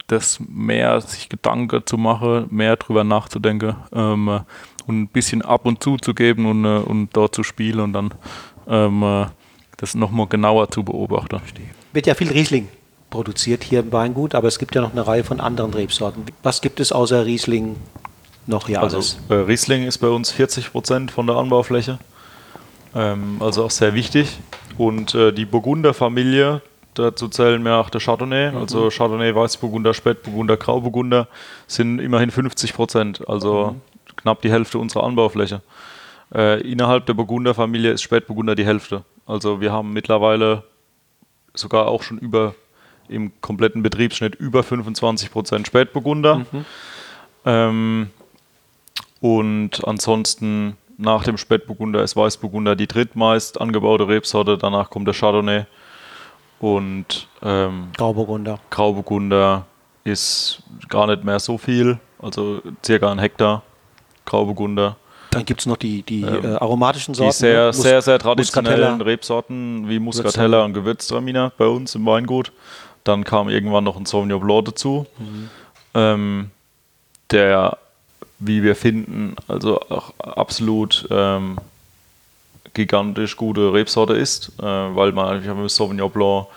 [0.07, 4.39] das mehr, sich Gedanken zu machen, mehr drüber nachzudenken ähm, äh,
[4.87, 7.93] und ein bisschen ab und zu zu geben und, äh, und dort zu spielen und
[7.93, 8.13] dann
[8.67, 9.25] ähm, äh,
[9.77, 11.41] das nochmal genauer zu beobachten.
[11.93, 12.67] Wird ja viel Riesling
[13.09, 16.25] produziert hier im Weingut, aber es gibt ja noch eine Reihe von anderen Rebsorten.
[16.43, 17.75] Was gibt es außer Riesling
[18.47, 19.17] noch hier Also alles?
[19.29, 21.99] äh, Riesling ist bei uns 40 Prozent von der Anbaufläche.
[22.93, 24.37] Ähm, also auch sehr wichtig.
[24.77, 26.61] Und äh, die Burgunder-Familie,
[26.95, 31.27] dazu zählen wir auch der Chardonnay, also Chardonnay, Weißburgunder, Spätburgunder, Grauburgunder,
[31.67, 33.75] sind immerhin 50 Prozent, also
[34.15, 35.61] knapp die Hälfte unserer Anbaufläche.
[36.33, 39.03] Äh, innerhalb der Burgunder-Familie ist Spätburgunder die Hälfte.
[39.25, 40.63] Also wir haben mittlerweile
[41.53, 42.55] sogar auch schon über
[43.07, 46.45] im kompletten Betriebsschnitt über 25 Prozent Spätburgunder.
[47.45, 48.09] Ähm,
[49.21, 54.57] und ansonsten nach dem Spätburgunder ist Weißburgunder die drittmeist angebaute Rebsorte.
[54.57, 55.65] Danach kommt der Chardonnay.
[56.59, 58.59] Und ähm, Grauburgunder.
[58.69, 59.65] Grauburgunder
[60.03, 63.63] ist gar nicht mehr so viel, also circa ein Hektar
[64.25, 64.95] Grauburgunder.
[65.31, 67.31] Dann gibt es noch die, die Ähm, äh, aromatischen Sorten.
[67.31, 67.67] Die sehr, ne?
[67.67, 69.01] Mus- sehr, sehr traditionellen.
[69.01, 72.51] Rebsorten wie Muscatella und Gewürztraminer bei uns im Weingut.
[73.03, 75.05] Dann kam irgendwann noch ein Sauvignon Blanc dazu,
[75.93, 76.49] ähm,
[77.31, 77.77] der,
[78.39, 81.57] wie wir finden, also auch absolut ähm,
[82.75, 86.47] gigantisch gute Rebsorte ist, äh, weil man eigentlich mit Sauvignon Blanc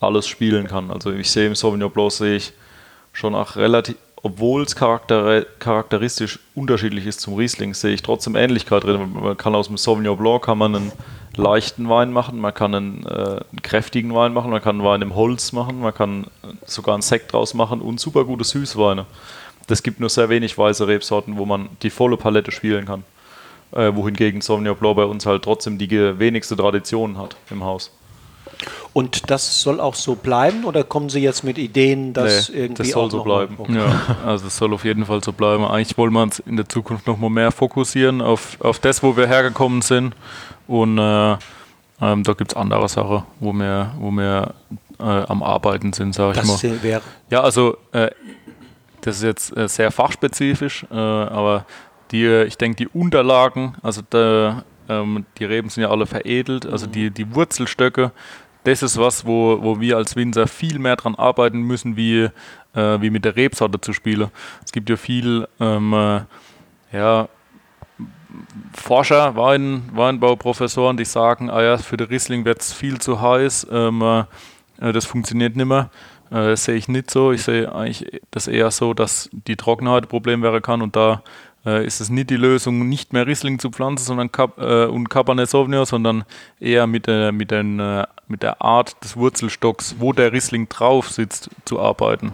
[0.00, 0.90] alles spielen kann.
[0.90, 2.52] Also ich sehe im Sauvignon Blanc sehe ich
[3.12, 8.82] schon auch relativ, obwohl es charakter charakteristisch unterschiedlich ist zum Riesling, sehe ich trotzdem Ähnlichkeit
[8.82, 9.12] drin.
[9.12, 10.92] Man kann aus dem Sauvignon Blanc kann man einen
[11.36, 15.02] leichten Wein machen, man kann einen, äh, einen kräftigen Wein machen, man kann einen Wein
[15.02, 16.26] im Holz machen, man kann
[16.64, 19.06] sogar einen Sekt draus machen und super gute Süßweine.
[19.66, 23.04] Das gibt nur sehr wenig weiße Rebsorten, wo man die volle Palette spielen kann.
[23.72, 27.90] Äh, wohingegen Sauvignon Blanc bei uns halt trotzdem die wenigste Tradition hat im Haus.
[28.92, 32.82] Und das soll auch so bleiben oder kommen Sie jetzt mit Ideen, dass Nee, irgendwie
[32.84, 33.56] das soll auch so bleiben.
[33.58, 33.76] Okay.
[33.76, 35.64] Ja, also es soll auf jeden Fall so bleiben.
[35.64, 39.16] Eigentlich wollen wir uns in der Zukunft noch mal mehr fokussieren auf, auf das, wo
[39.16, 40.14] wir hergekommen sind.
[40.66, 41.32] Und äh,
[42.00, 44.54] ähm, da gibt es andere Sachen, wo wir, wo wir
[44.98, 46.54] äh, am Arbeiten sind, sage ich mal.
[46.54, 48.10] Das wäre Ja, also äh,
[49.02, 51.66] das ist jetzt äh, sehr fachspezifisch, äh, aber
[52.10, 56.66] die, äh, ich denke, die Unterlagen, also der, ähm, die Reben sind ja alle veredelt,
[56.66, 58.12] also die, die Wurzelstöcke,
[58.64, 62.28] das ist was, wo, wo wir als Winzer viel mehr dran arbeiten müssen, wie,
[62.74, 64.30] äh, wie mit der Rebsorte zu spielen.
[64.64, 66.20] Es gibt ja viel, ähm, äh,
[66.92, 67.28] ja,
[68.74, 73.68] Forscher, Wein, Weinbauprofessoren, die sagen, ah ja, für den Riesling wird es viel zu heiß,
[73.70, 75.90] ähm, äh, das funktioniert nicht mehr.
[76.30, 77.32] Äh, das sehe ich nicht so.
[77.32, 81.22] Ich sehe eigentlich das eher so, dass die Trockenheit ein Problem werden kann und da
[81.66, 85.48] ist es nicht die Lösung, nicht mehr Riesling zu pflanzen sondern Cap äh, und Cabernet
[85.50, 86.24] Sauvignon, sondern
[86.60, 91.10] eher mit der, mit, den, äh, mit der Art des Wurzelstocks, wo der Riesling drauf
[91.10, 92.32] sitzt, zu arbeiten.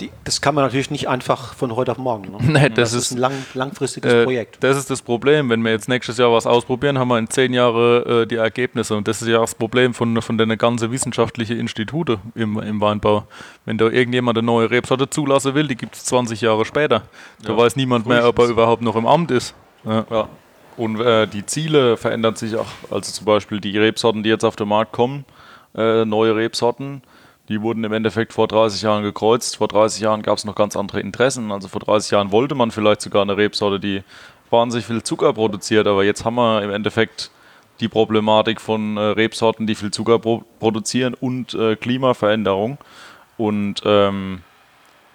[0.00, 2.30] Die, das kann man natürlich nicht einfach von heute auf morgen.
[2.32, 2.38] Ne?
[2.42, 4.58] Nee, Das, das ist ist- ein lang, langfristiges Äh, Projekt.
[4.62, 5.50] Das ist das Problem.
[5.50, 8.96] Wenn wir jetzt nächstes Jahr was ausprobieren, haben wir in zehn Jahren äh, die Ergebnisse.
[8.96, 12.80] Und das ist ja auch das Problem von, von den ganzen wissenschaftlichen Institute im, im
[12.80, 13.24] Weinbau.
[13.64, 17.02] Wenn da irgendjemand eine neue Rebsorte zulassen will, die gibt es 20 Jahre später.
[17.42, 19.54] Da Ja, weiß niemand mehr, ob er überhaupt noch im Amt ist.
[19.84, 20.04] Ja.
[20.10, 20.28] Ja.
[20.76, 22.66] Und äh, die Ziele verändern sich auch.
[22.90, 25.24] Also zum Beispiel die Rebsorten, die jetzt auf den Markt kommen,
[25.74, 27.02] äh, neue Rebsorten,
[27.48, 29.56] die wurden im Endeffekt vor 30 Jahren gekreuzt.
[29.56, 31.50] Vor 30 Jahren gab es noch ganz andere Interessen.
[31.50, 34.02] Also vor 30 Jahren wollte man vielleicht sogar eine Rebsorte, die
[34.50, 37.30] wahnsinnig viel Zucker produziert, aber jetzt haben wir im Endeffekt
[37.80, 42.78] die Problematik von äh, Rebsorten, die viel Zucker pro produzieren und äh, Klimaveränderung.
[43.36, 44.42] Und ähm,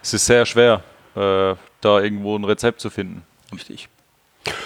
[0.02, 0.84] es ist sehr schwer,
[1.16, 3.24] äh, da irgendwo ein Rezept zu finden.
[3.52, 3.90] Richtig.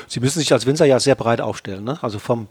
[0.08, 1.84] Sie müssen sich als Winzer ja sehr breit aufstellen.
[1.84, 1.98] Ne?
[2.02, 2.48] Also vom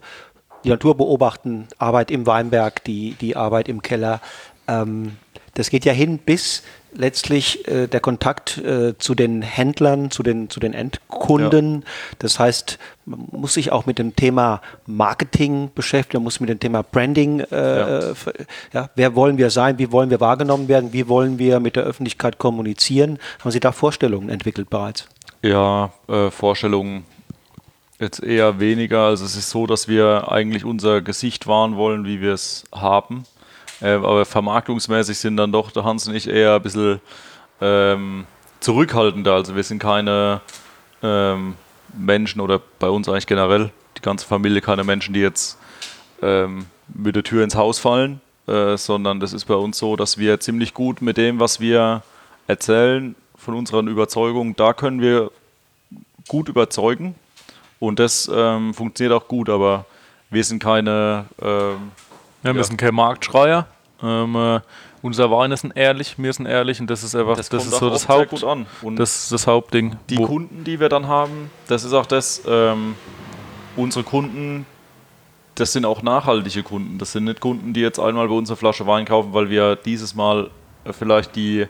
[0.63, 4.21] die Natur beobachten, Arbeit im Weinberg, die, die Arbeit im Keller.
[4.67, 5.17] Ähm,
[5.53, 6.63] das geht ja hin bis
[6.93, 11.83] letztlich äh, der Kontakt äh, zu den Händlern, zu den, zu den Endkunden.
[12.19, 16.59] Das heißt, man muss sich auch mit dem Thema Marketing beschäftigen, man muss mit dem
[16.59, 17.99] Thema Branding, äh, Ja.
[17.99, 18.13] äh,
[18.73, 21.83] ja, wer wollen wir sein, wie wollen wir wahrgenommen werden, wie wollen wir mit der
[21.83, 23.19] Öffentlichkeit kommunizieren.
[23.39, 25.07] Haben Sie da Vorstellungen entwickelt bereits?
[25.41, 27.05] Ja, äh, Vorstellungen
[27.99, 29.05] Jetzt eher weniger.
[29.05, 33.23] Also es ist so, dass wir eigentlich unser Gesicht wahren wollen, wie wir es haben.
[33.81, 36.99] Äh, aber vermarktungsmäßig sind dann doch der Hans und ich eher ein bisschen
[37.61, 38.25] ähm,
[38.59, 39.33] zurückhaltender.
[39.33, 40.41] Also wir sind keine
[41.03, 41.55] ähm,
[41.97, 45.57] Menschen oder bei uns eigentlich generell die ganze Familie keine Menschen, die jetzt
[46.21, 50.17] ähm, mit der Tür ins Haus fallen, äh, sondern das ist bei uns so, dass
[50.17, 52.03] wir ziemlich gut mit dem, was wir
[52.47, 55.31] erzählen, von unseren Überzeugungen, da können wir
[56.27, 57.15] gut überzeugen
[57.79, 59.85] und das ähm, funktioniert auch gut, aber
[60.29, 61.25] wir sind keine.
[61.41, 61.91] Ähm,
[62.43, 62.63] ja, wir ja.
[62.63, 63.67] sind kein Marktschreier.
[64.01, 64.59] Ähm, äh,
[65.01, 67.89] unser Wein ist ehrlich, wir sind ehrlich und das ist einfach das, das ist so
[67.89, 68.43] das Haupt,
[68.95, 69.95] das ist das Hauptding.
[70.09, 72.41] Die Kunden, die wir dann haben, das ist auch das.
[72.47, 72.95] Ähm,
[73.75, 74.65] unsere Kunden,
[75.55, 76.97] das sind auch nachhaltige Kunden.
[76.97, 79.75] Das sind nicht Kunden, die jetzt einmal bei uns eine Flasche Wein kaufen, weil wir
[79.75, 80.49] dieses Mal
[80.91, 81.67] vielleicht die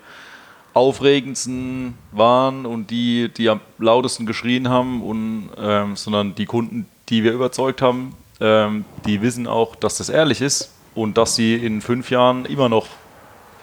[0.73, 7.23] aufregendsten waren und die, die am lautesten geschrien haben, und, ähm, sondern die Kunden, die
[7.23, 11.81] wir überzeugt haben, ähm, die wissen auch, dass das ehrlich ist und dass sie in
[11.81, 12.87] fünf Jahren immer noch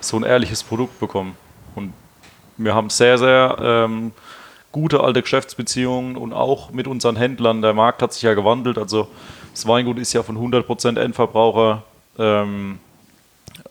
[0.00, 1.36] so ein ehrliches Produkt bekommen.
[1.74, 1.92] Und
[2.56, 4.12] wir haben sehr, sehr ähm,
[4.72, 7.62] gute alte Geschäftsbeziehungen und auch mit unseren Händlern.
[7.62, 8.78] Der Markt hat sich ja gewandelt.
[8.78, 9.08] Also
[9.52, 11.82] das Weingut ist ja von 100% Endverbraucher,
[12.18, 12.78] ähm,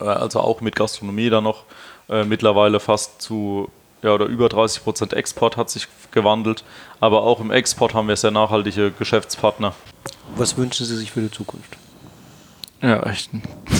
[0.00, 1.64] äh, also auch mit Gastronomie da noch
[2.08, 3.68] äh, mittlerweile fast zu
[4.02, 6.64] ja, oder über 30 Prozent Export hat sich gewandelt.
[7.00, 9.74] Aber auch im Export haben wir sehr nachhaltige Geschäftspartner.
[10.36, 11.76] Was wünschen Sie sich für die Zukunft?
[12.82, 13.30] Ja, ich,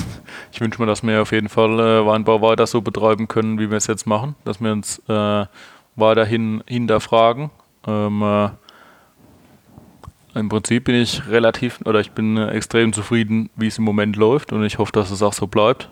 [0.53, 3.71] ich wünsche mir, dass wir auf jeden Fall äh, Weinbau weiter so betreiben können, wie
[3.71, 4.35] wir es jetzt machen.
[4.45, 5.47] Dass wir uns äh,
[5.97, 7.51] weiterhin hinterfragen.
[7.87, 8.49] Ähm, äh,
[10.35, 14.17] Im Prinzip bin ich relativ oder ich bin äh, extrem zufrieden, wie es im Moment
[14.17, 15.89] läuft und ich hoffe, dass es auch so bleibt.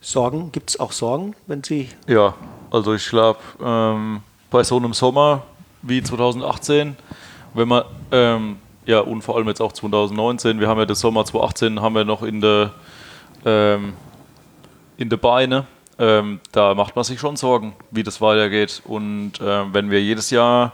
[0.00, 0.50] Sorgen?
[0.50, 1.88] Gibt es auch Sorgen, wenn Sie.
[2.08, 2.34] Ja,
[2.70, 5.44] also ich glaube, ähm, bei so einem Sommer
[5.82, 6.96] wie 2018,
[7.54, 11.24] wenn man, ähm, ja, und vor allem jetzt auch 2019, wir haben ja das Sommer
[11.24, 12.72] 2018, haben wir noch in der
[13.44, 13.94] ähm,
[14.96, 15.66] in der Beine.
[15.98, 18.82] Ähm, da macht man sich schon Sorgen, wie das weitergeht.
[18.84, 20.72] Und äh, wenn wir jedes Jahr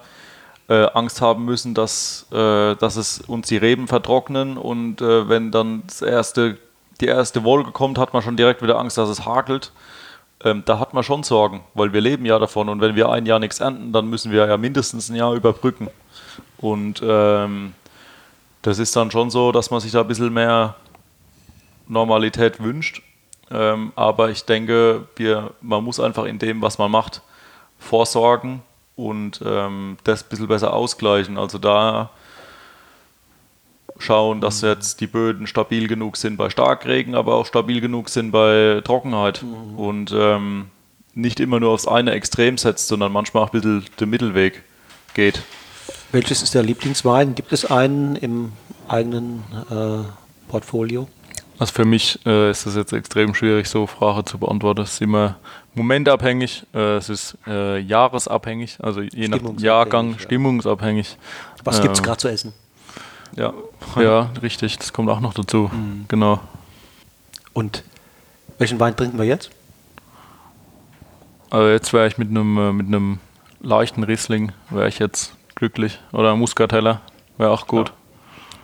[0.68, 5.50] äh, Angst haben müssen, dass, äh, dass es uns die Reben vertrocknen und äh, wenn
[5.50, 6.58] dann das erste
[7.00, 9.72] die erste Wolke kommt, hat man schon direkt wieder Angst, dass es hakelt.
[10.44, 13.24] Ähm, da hat man schon Sorgen, weil wir leben ja davon und wenn wir ein
[13.24, 15.88] Jahr nichts ernten, dann müssen wir ja mindestens ein Jahr überbrücken.
[16.58, 17.74] Und ähm,
[18.68, 20.76] das ist dann schon so, dass man sich da ein bisschen mehr
[21.88, 23.02] Normalität wünscht.
[23.50, 27.22] Ähm, aber ich denke, wir, man muss einfach in dem, was man macht,
[27.78, 28.60] vorsorgen
[28.94, 31.38] und ähm, das ein bisschen besser ausgleichen.
[31.38, 32.10] Also da
[33.98, 34.68] schauen, dass mhm.
[34.68, 39.42] jetzt die Böden stabil genug sind bei Starkregen, aber auch stabil genug sind bei Trockenheit
[39.42, 39.78] mhm.
[39.78, 40.66] und ähm,
[41.14, 44.62] nicht immer nur aufs eine Extrem setzt, sondern manchmal auch ein bisschen den Mittelweg
[45.14, 45.42] geht.
[46.12, 47.34] Welches ist der Lieblingswein?
[47.34, 48.52] Gibt es einen im
[48.88, 50.04] eigenen äh,
[50.48, 51.08] Portfolio?
[51.58, 54.82] Also für mich äh, ist das jetzt extrem schwierig, so Frage zu beantworten.
[54.82, 55.36] Es ist immer
[55.74, 60.18] momentabhängig, äh, es ist äh, jahresabhängig, also je nach Jahrgang ja.
[60.20, 61.16] stimmungsabhängig.
[61.64, 62.52] Was gibt es ähm, gerade zu essen?
[63.36, 63.52] Ja,
[63.96, 65.70] ja, richtig, das kommt auch noch dazu.
[65.72, 66.06] Mhm.
[66.08, 66.40] Genau.
[67.52, 67.82] Und
[68.58, 69.50] welchen Wein trinken wir jetzt?
[71.50, 73.18] Also jetzt wäre ich mit einem äh, mit einem
[73.60, 75.98] leichten Riesling, wäre ich jetzt glücklich.
[76.12, 77.02] Oder Muscateller,
[77.36, 77.88] wäre auch gut.
[77.88, 77.94] Ja.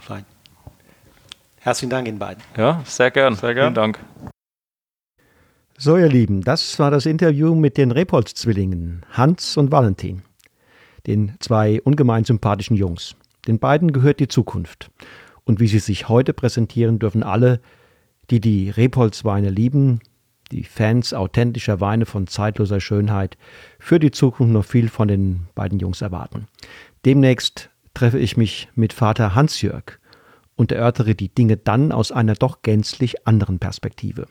[0.01, 0.25] Fein.
[1.61, 2.43] Herzlichen Dank Ihnen beiden.
[2.57, 3.35] Ja, sehr gern.
[3.35, 3.75] Sehr gern.
[3.75, 3.99] Vielen Dank.
[5.77, 10.23] So, ihr Lieben, das war das Interview mit den Repolz-Zwillingen, Hans und Valentin,
[11.09, 13.17] den zwei ungemein sympathischen Jungs.
[13.49, 14.91] Den beiden gehört die Zukunft.
[15.45, 17.61] Und wie sie sich heute präsentieren, dürfen alle,
[18.31, 20.01] die die Repolz-Weine lieben,
[20.53, 23.37] die Fans authentischer Weine von zeitloser Schönheit,
[23.79, 26.47] für die Zukunft noch viel von den beiden Jungs erwarten.
[27.05, 29.99] Demnächst treffe ich mich mit Vater Hans-Jörg
[30.57, 34.27] und erörtere die Dinge dann aus einer doch gänzlich anderen Perspektive.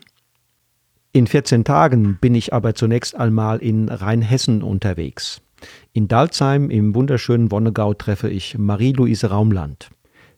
[1.11, 5.41] In 14 Tagen bin ich aber zunächst einmal in Rheinhessen unterwegs.
[5.93, 9.89] In Dalzheim im wunderschönen Wonnegau treffe ich Marie-Louise Raumland.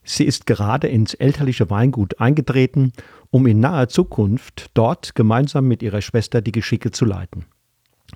[0.04, 2.92] Sie ist gerade ins elterliche Weingut eingetreten,
[3.36, 7.44] um in naher Zukunft dort gemeinsam mit ihrer Schwester die Geschicke zu leiten.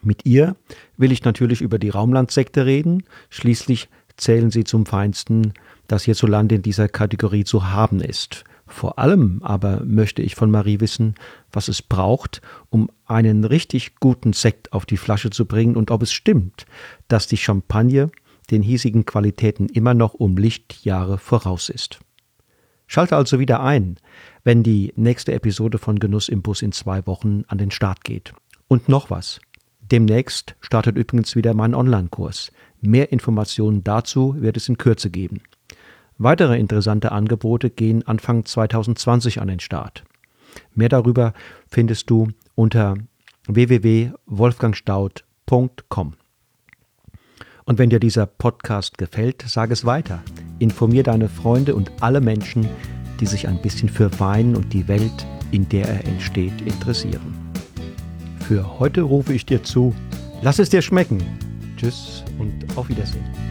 [0.01, 0.55] Mit ihr
[0.95, 5.51] will ich natürlich über die Raumlandsekte reden, schließlich zählen sie zum Feinsten,
[5.87, 8.45] das hierzulande in dieser Kategorie zu haben ist.
[8.65, 11.15] Vor allem aber möchte ich von Marie wissen,
[11.51, 16.01] was es braucht, um einen richtig guten Sekt auf die Flasche zu bringen und ob
[16.01, 16.65] es stimmt,
[17.09, 18.09] dass die Champagne
[18.51, 21.99] den hiesigen Qualitäten immer noch um Lichtjahre voraus ist.
[22.91, 23.97] Schalte also wieder ein,
[24.43, 28.33] wenn die nächste Episode von Genuss im Bus in zwei Wochen an den Start geht.
[28.67, 29.39] Und noch was.
[29.79, 32.51] Demnächst startet übrigens wieder mein Online-Kurs.
[32.81, 35.41] Mehr Informationen dazu wird es in Kürze geben.
[36.17, 40.03] Weitere interessante Angebote gehen Anfang 2020 an den Start.
[40.73, 41.35] Mehr darüber
[41.69, 42.95] findest du unter
[43.45, 46.13] www.wolfgangstaud.com.
[47.65, 50.23] Und wenn dir dieser Podcast gefällt, sag es weiter.
[50.59, 52.67] Informier deine Freunde und alle Menschen,
[53.19, 57.33] die sich ein bisschen für Wein und die Welt, in der er entsteht, interessieren.
[58.41, 59.93] Für heute rufe ich dir zu,
[60.41, 61.21] lass es dir schmecken.
[61.77, 63.48] Tschüss und auf Wiedersehen.